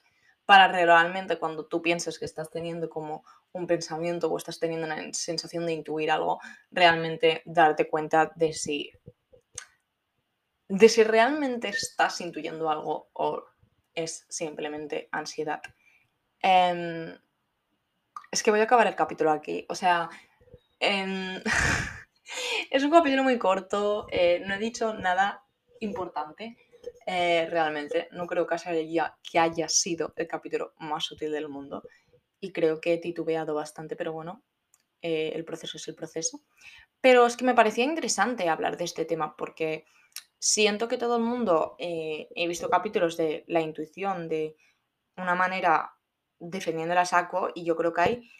Para 0.45 0.69
realmente 0.69 1.39
cuando 1.39 1.67
tú 1.67 1.83
pienses 1.83 2.19
que 2.19 2.25
estás 2.25 2.51
teniendo 2.51 2.89
como 2.91 3.25
un 3.53 3.67
pensamiento 3.67 4.29
o 4.29 4.37
estás 4.37 4.59
teniendo 4.59 4.87
una 4.87 5.13
sensación 5.13 5.67
de 5.67 5.73
intuir 5.73 6.11
algo, 6.11 6.39
realmente 6.71 7.43
darte 7.45 7.89
cuenta 7.89 8.33
de 8.37 8.53
si, 8.53 8.93
de 10.71 10.89
si 10.89 11.03
realmente 11.03 11.69
estás 11.69 12.21
intuyendo 12.21 12.71
algo 12.71 13.11
o 13.15 13.45
es 13.93 14.25
simplemente 14.29 15.09
ansiedad. 15.11 15.61
Em, 16.41 17.13
es 18.31 18.43
que 18.43 18.53
voy 18.53 18.61
a 18.61 18.65
acabar 18.65 18.87
el 18.87 18.95
capítulo 18.95 19.33
aquí. 19.33 19.67
O 19.69 19.75
sea, 19.75 20.09
em, 20.79 21.43
es 22.71 22.85
un 22.85 22.91
capítulo 22.93 23.25
muy 23.25 23.37
corto, 23.37 24.07
eh, 24.13 24.43
no 24.47 24.55
he 24.55 24.59
dicho 24.59 24.95
nada 24.95 25.45
importante. 25.81 26.57
Eh, 27.05 27.49
realmente, 27.51 28.09
no 28.13 28.29
creo 28.29 28.47
que 28.47 28.55
haya, 28.55 29.19
que 29.29 29.39
haya 29.41 29.69
sido 29.69 30.13
el 30.15 30.29
capítulo 30.29 30.75
más 30.79 31.11
útil 31.11 31.33
del 31.33 31.49
mundo 31.49 31.83
y 32.39 32.53
creo 32.53 32.81
que 32.81 32.95
he 32.95 32.99
titubeado 32.99 33.55
bastante, 33.55 33.97
pero 33.97 34.13
bueno, 34.13 34.45
eh, 35.03 35.33
el 35.35 35.45
proceso 35.45 35.79
es 35.79 35.89
el 35.89 35.97
proceso. 35.97 36.43
Pero 37.01 37.27
es 37.27 37.37
que 37.37 37.45
me 37.45 37.55
parecía 37.55 37.85
interesante 37.85 38.49
hablar 38.49 38.77
de 38.77 38.85
este 38.85 39.05
tema 39.05 39.35
porque 39.37 39.85
siento 40.41 40.89
que 40.89 40.97
todo 40.97 41.17
el 41.17 41.23
mundo, 41.23 41.77
eh, 41.79 42.29
he 42.35 42.49
visto 42.49 42.69
capítulos 42.71 43.17
de 43.17 43.45
la 43.47 43.61
intuición 43.61 44.29
de 44.29 44.57
una 45.17 45.35
manera 45.35 45.95
defendiendo 46.39 46.99
a 46.99 47.05
saco 47.05 47.51
y 47.55 47.65
yo 47.65 47.77
creo 47.77 47.93
que 47.93 48.01
hay 48.01 48.31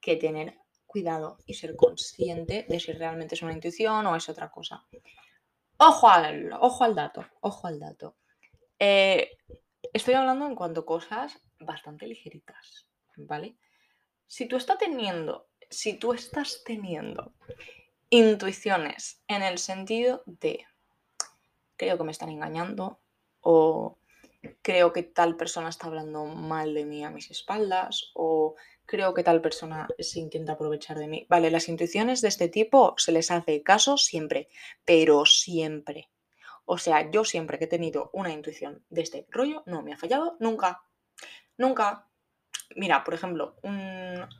que 0.00 0.16
tener 0.16 0.56
cuidado 0.86 1.38
y 1.46 1.54
ser 1.54 1.76
consciente 1.76 2.66
de 2.68 2.80
si 2.80 2.92
realmente 2.92 3.34
es 3.34 3.42
una 3.42 3.52
intuición 3.52 4.06
o 4.06 4.16
es 4.16 4.28
otra 4.28 4.50
cosa. 4.50 4.86
Ojo 5.76 6.08
al, 6.08 6.52
ojo 6.54 6.84
al 6.84 6.94
dato, 6.94 7.26
ojo 7.40 7.66
al 7.66 7.78
dato. 7.78 8.16
Eh, 8.78 9.36
estoy 9.92 10.14
hablando 10.14 10.46
en 10.46 10.54
cuanto 10.54 10.80
a 10.80 10.86
cosas 10.86 11.38
bastante 11.60 12.06
ligeritas, 12.06 12.88
¿vale? 13.16 13.56
Si 14.26 14.46
tú 14.46 14.56
estás 14.56 14.78
teniendo, 14.78 15.48
si 15.68 15.94
tú 15.98 16.14
estás 16.14 16.62
teniendo 16.64 17.34
intuiciones 18.08 19.22
en 19.28 19.42
el 19.42 19.58
sentido 19.58 20.22
de 20.26 20.66
creo 21.82 21.98
que 21.98 22.04
me 22.04 22.12
están 22.12 22.28
engañando 22.28 23.00
o 23.40 23.98
creo 24.62 24.92
que 24.92 25.02
tal 25.02 25.36
persona 25.36 25.68
está 25.68 25.88
hablando 25.88 26.26
mal 26.26 26.74
de 26.74 26.84
mí 26.84 27.04
a 27.04 27.10
mis 27.10 27.28
espaldas 27.32 28.12
o 28.14 28.54
creo 28.86 29.14
que 29.14 29.24
tal 29.24 29.40
persona 29.40 29.88
se 29.98 30.20
intenta 30.20 30.52
aprovechar 30.52 30.96
de 30.96 31.08
mí. 31.08 31.26
Vale, 31.28 31.50
las 31.50 31.68
intuiciones 31.68 32.20
de 32.20 32.28
este 32.28 32.48
tipo 32.48 32.94
se 32.98 33.10
les 33.10 33.32
hace 33.32 33.64
caso 33.64 33.96
siempre, 33.96 34.48
pero 34.84 35.26
siempre. 35.26 36.08
O 36.66 36.78
sea, 36.78 37.10
yo 37.10 37.24
siempre 37.24 37.58
que 37.58 37.64
he 37.64 37.74
tenido 37.76 38.10
una 38.12 38.30
intuición 38.30 38.84
de 38.88 39.02
este 39.02 39.26
rollo, 39.30 39.64
no 39.66 39.82
me 39.82 39.92
ha 39.92 39.96
fallado 39.96 40.36
nunca. 40.38 40.82
Nunca. 41.58 42.06
Mira, 42.76 43.02
por 43.02 43.14
ejemplo, 43.14 43.56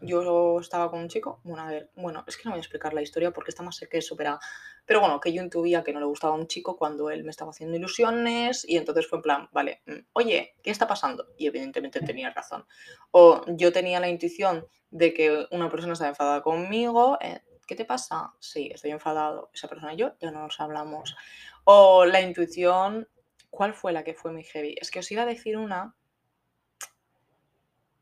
yo 0.01 0.61
estaba 0.61 0.91
con 0.93 1.01
un 1.01 1.09
chico, 1.09 1.41
bueno, 1.43 1.65
a 1.65 1.67
ver, 1.67 1.91
bueno, 1.97 2.23
es 2.29 2.37
que 2.37 2.45
no 2.45 2.53
voy 2.53 2.59
a 2.59 2.63
explicar 2.63 2.95
la 2.95 3.03
historia 3.03 3.33
porque 3.33 3.51
está 3.51 3.65
más 3.65 3.81
que 3.91 4.01
superada, 4.01 4.39
pero 4.85 5.01
bueno, 5.01 5.21
que 5.21 5.33
yo 5.33 5.43
intuía 5.43 5.83
que 5.83 5.93
no 5.93 6.01
le 6.01 6.07
gustaba 6.07 6.35
a 6.35 6.37
un 6.37 6.47
chico 6.47 6.77
cuando 6.77 7.11
él 7.11 7.25
me 7.25 7.31
estaba 7.31 7.51
haciendo 7.51 7.77
ilusiones 7.77 8.65
y 8.69 8.77
entonces 8.77 9.07
fue 9.07 9.19
en 9.19 9.23
plan, 9.23 9.49
vale, 9.53 9.83
mm, 9.87 9.99
oye, 10.15 10.57
¿qué 10.63 10.71
está 10.71 10.87
pasando? 10.87 11.29
Y 11.37 11.47
evidentemente 11.47 12.01
tenía 12.01 12.31
razón. 12.31 12.67
O 13.11 13.45
yo 13.47 13.73
tenía 13.73 14.01
la 14.01 14.09
intuición 14.09 14.67
de 14.91 15.15
que 15.15 15.47
una 15.51 15.71
persona 15.71 15.93
estaba 15.93 16.11
enfadada 16.11 16.43
conmigo, 16.43 17.19
eh, 17.21 17.41
¿qué 17.67 17.77
te 17.77 17.85
pasa? 17.85 18.35
Sí, 18.41 18.71
estoy 18.75 18.91
enfadado, 18.91 19.51
esa 19.55 19.69
persona 19.69 19.95
y 19.95 19.97
yo 19.99 20.15
ya 20.21 20.31
no 20.31 20.43
nos 20.43 20.61
hablamos. 20.61 21.17
O 21.65 22.05
la 22.05 22.21
intuición, 22.21 23.09
¿cuál 23.51 23.75
fue 23.75 23.93
la 23.93 24.05
que 24.05 24.15
fue 24.15 24.33
mi 24.33 24.43
heavy? 24.43 24.77
Es 24.81 24.91
que 24.91 24.99
os 24.99 25.11
iba 25.13 25.23
a 25.23 25.27
decir 25.27 25.57
una 25.57 25.95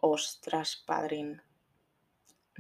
Ostras, 0.03 0.83
padrín. 0.87 1.43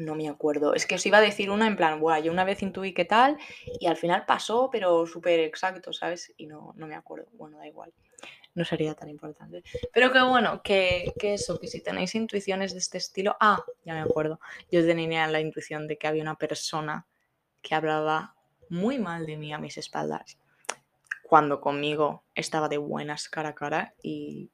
No 0.00 0.14
me 0.14 0.30
acuerdo. 0.30 0.72
Es 0.72 0.86
que 0.86 0.94
os 0.94 1.04
iba 1.04 1.18
a 1.18 1.20
decir 1.20 1.50
una 1.50 1.66
en 1.66 1.76
plan, 1.76 2.00
guay, 2.00 2.22
yo 2.22 2.32
una 2.32 2.44
vez 2.44 2.62
intuí 2.62 2.94
qué 2.94 3.04
tal 3.04 3.36
y 3.78 3.86
al 3.86 3.98
final 3.98 4.24
pasó, 4.26 4.70
pero 4.72 5.06
súper 5.06 5.40
exacto, 5.40 5.92
¿sabes? 5.92 6.32
Y 6.38 6.46
no, 6.46 6.72
no 6.76 6.86
me 6.86 6.94
acuerdo. 6.94 7.28
Bueno, 7.32 7.58
da 7.58 7.68
igual. 7.68 7.92
No 8.54 8.64
sería 8.64 8.94
tan 8.94 9.10
importante. 9.10 9.62
Pero 9.92 10.10
que 10.10 10.22
bueno, 10.22 10.62
que, 10.62 11.12
que 11.18 11.34
eso, 11.34 11.60
que 11.60 11.66
si 11.66 11.82
tenéis 11.82 12.14
intuiciones 12.14 12.72
de 12.72 12.78
este 12.78 12.96
estilo. 12.96 13.36
Ah, 13.40 13.62
ya 13.84 13.92
me 13.92 14.00
acuerdo. 14.00 14.40
Yo 14.72 14.84
tenía 14.86 15.26
la 15.26 15.40
intuición 15.40 15.86
de 15.86 15.98
que 15.98 16.06
había 16.06 16.22
una 16.22 16.36
persona 16.36 17.06
que 17.60 17.74
hablaba 17.74 18.34
muy 18.70 18.98
mal 18.98 19.26
de 19.26 19.36
mí 19.36 19.52
a 19.52 19.58
mis 19.58 19.76
espaldas. 19.76 20.38
Cuando 21.24 21.60
conmigo 21.60 22.24
estaba 22.34 22.70
de 22.70 22.78
buenas 22.78 23.28
cara 23.28 23.50
a 23.50 23.54
cara 23.54 23.94
y 24.02 24.50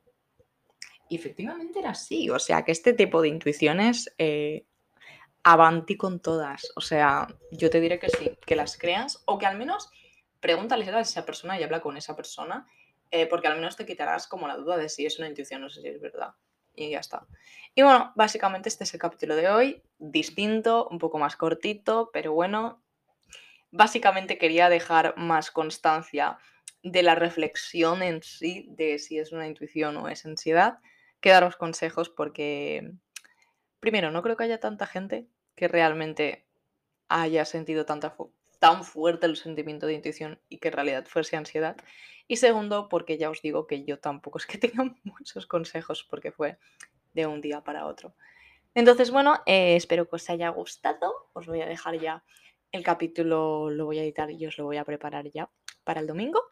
y 1.09 1.17
efectivamente 1.17 1.79
era 1.79 1.91
así. 1.91 2.31
O 2.31 2.39
sea, 2.39 2.65
que 2.65 2.73
este 2.73 2.93
tipo 2.93 3.23
de 3.23 3.29
intuiciones 3.29 4.13
eh, 4.19 4.65
avanti 5.47 5.97
con 5.97 6.19
todas. 6.19 6.73
O 6.75 6.81
sea, 6.81 7.29
yo 7.53 7.71
te 7.71 7.81
diré 7.81 8.01
que 8.01 8.09
sí, 8.09 8.37
que 8.45 8.57
las 8.57 8.77
creas 8.77 9.23
o 9.27 9.39
que 9.39 9.47
al 9.47 9.57
menos 9.57 9.89
pregúntale 10.41 10.85
a 10.91 11.01
esa 11.01 11.25
persona 11.25 11.59
y 11.59 11.63
habla 11.63 11.81
con 11.81 11.97
esa 11.97 12.17
persona, 12.17 12.67
eh, 13.13 13.29
porque 13.29 13.47
al 13.47 13.55
menos 13.55 13.77
te 13.77 13.87
quitarás 13.87 14.27
como 14.27 14.49
la 14.49 14.57
duda 14.57 14.77
de 14.77 14.89
si 14.89 15.07
es 15.07 15.21
una 15.21 15.29
intuición, 15.29 15.61
no 15.61 15.71
sé 15.71 15.83
si 15.83 15.87
es 15.87 16.01
verdad. 16.01 16.35
Y 16.75 16.91
ya 16.91 16.99
está. 16.99 17.29
Y 17.77 17.83
bueno, 17.83 18.13
básicamente 18.17 18.69
este 18.69 18.83
es 18.83 18.95
el 18.95 18.99
capítulo 18.99 19.37
de 19.37 19.49
hoy, 19.49 19.83
distinto, 19.99 20.89
un 20.91 20.99
poco 20.99 21.19
más 21.19 21.37
cortito, 21.37 22.11
pero 22.13 22.33
bueno, 22.33 22.83
básicamente 23.71 24.39
quería 24.39 24.69
dejar 24.69 25.15
más 25.17 25.53
constancia 25.53 26.39
de 26.83 27.05
la 27.05 27.15
reflexión 27.15 28.03
en 28.03 28.21
sí, 28.21 28.67
de 28.71 28.99
si 28.99 29.21
es 29.21 29.31
una 29.31 29.47
intuición 29.47 29.97
o 29.97 30.09
es 30.09 30.27
ansiedad 30.27 30.81
que 31.21 31.31
daros 31.31 31.55
consejos 31.55 32.09
porque, 32.09 32.91
primero, 33.79 34.11
no 34.11 34.25
creo 34.25 34.37
que 34.37 34.45
haya 34.45 34.59
tanta 34.59 34.87
gente 34.87 35.29
que 35.57 35.69
realmente 35.69 36.47
haya 37.09 37.45
sentido 37.45 37.85
tanta 37.87 38.17
tan 38.59 38.85
fuerte 38.85 39.27
el 39.27 39.37
sentimiento 39.37 39.87
de 39.87 39.95
intuición 39.95 40.41
y 40.49 40.59
que 40.59 40.69
en 40.69 40.75
realidad 40.75 41.07
fuese 41.07 41.37
ansiedad. 41.37 41.77
Y 42.29 42.37
segundo, 42.37 42.89
porque 42.89 43.19
ya 43.19 43.31
os 43.31 43.43
digo 43.43 43.67
que 43.67 43.85
yo 43.85 43.99
tampoco 43.99 44.39
es 44.39 44.47
que 44.47 44.59
tenga 44.59 44.85
muchos 45.05 45.47
consejos 45.47 46.07
porque 46.09 46.33
fue 46.33 46.59
de 47.15 47.27
un 47.27 47.41
día 47.41 47.63
para 47.63 47.87
otro. 47.87 48.15
Entonces, 48.75 49.11
bueno, 49.11 49.41
eh, 49.47 49.77
espero 49.77 50.09
que 50.09 50.17
os 50.17 50.29
haya 50.29 50.51
gustado. 50.51 51.31
Os 51.33 51.47
voy 51.47 51.63
a 51.63 51.67
dejar 51.67 51.99
ya 51.99 52.25
el 52.73 52.83
capítulo, 52.83 53.71
lo 53.71 53.87
voy 53.87 53.99
a 53.99 54.03
editar 54.03 54.31
y 54.31 54.45
os 54.47 54.59
lo 54.59 54.65
voy 54.65 54.77
a 54.77 54.85
preparar 54.85 55.31
ya 55.31 55.51
para 55.85 56.01
el 56.01 56.07
domingo. 56.07 56.43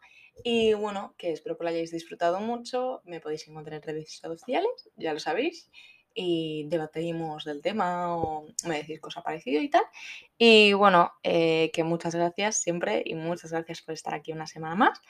Y 0.43 0.73
bueno, 0.73 1.13
que 1.17 1.31
espero 1.31 1.57
que 1.57 1.63
lo 1.63 1.69
hayáis 1.69 1.91
disfrutado 1.91 2.39
mucho. 2.39 3.01
Me 3.05 3.19
podéis 3.19 3.47
encontrar 3.47 3.75
en 3.75 3.83
redes 3.83 4.17
sociales, 4.17 4.89
ya 4.95 5.13
lo 5.13 5.19
sabéis. 5.19 5.69
Y 6.17 6.65
debatimos 6.69 7.43
del 7.43 7.61
tema 7.61 8.15
o 8.15 8.47
me 8.65 8.77
decís 8.77 9.01
cosa 9.01 9.21
parecida 9.21 9.61
y 9.61 9.69
tal. 9.69 9.83
Y 10.37 10.73
bueno, 10.73 11.11
eh, 11.23 11.71
que 11.73 11.83
muchas 11.83 12.15
gracias 12.15 12.57
siempre 12.57 13.03
y 13.05 13.15
muchas 13.15 13.51
gracias 13.51 13.81
por 13.81 13.93
estar 13.93 14.13
aquí 14.13 14.31
una 14.31 14.47
semana 14.47 14.75
más. 14.75 15.01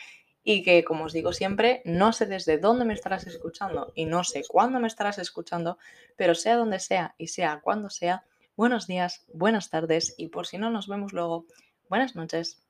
Y 0.44 0.64
que, 0.64 0.84
como 0.84 1.06
os 1.06 1.14
digo 1.14 1.32
siempre, 1.32 1.82
no 1.86 2.12
sé 2.12 2.26
desde 2.26 2.58
dónde 2.58 2.86
me 2.86 2.94
estarás 2.94 3.26
escuchando 3.28 3.92
y 3.96 4.06
no 4.06 4.24
sé 4.24 4.44
cuándo 4.48 4.80
me 4.80 4.88
estarás 4.88 5.20
escuchando, 5.20 5.78
pero 6.16 6.36
sea 6.36 6.56
donde 6.56 6.80
sea 6.80 7.16
y 7.18 7.28
sea 7.28 7.62
cuando 7.64 7.90
sea, 7.90 8.26
buenos 8.56 8.88
días, 8.88 9.26
buenas 9.34 9.70
tardes 9.70 10.16
y 10.18 10.28
por 10.28 10.48
si 10.48 10.58
no 10.58 10.70
nos 10.70 10.88
vemos 10.88 11.14
luego, 11.14 11.46
buenas 11.88 12.16
noches. 12.16 12.65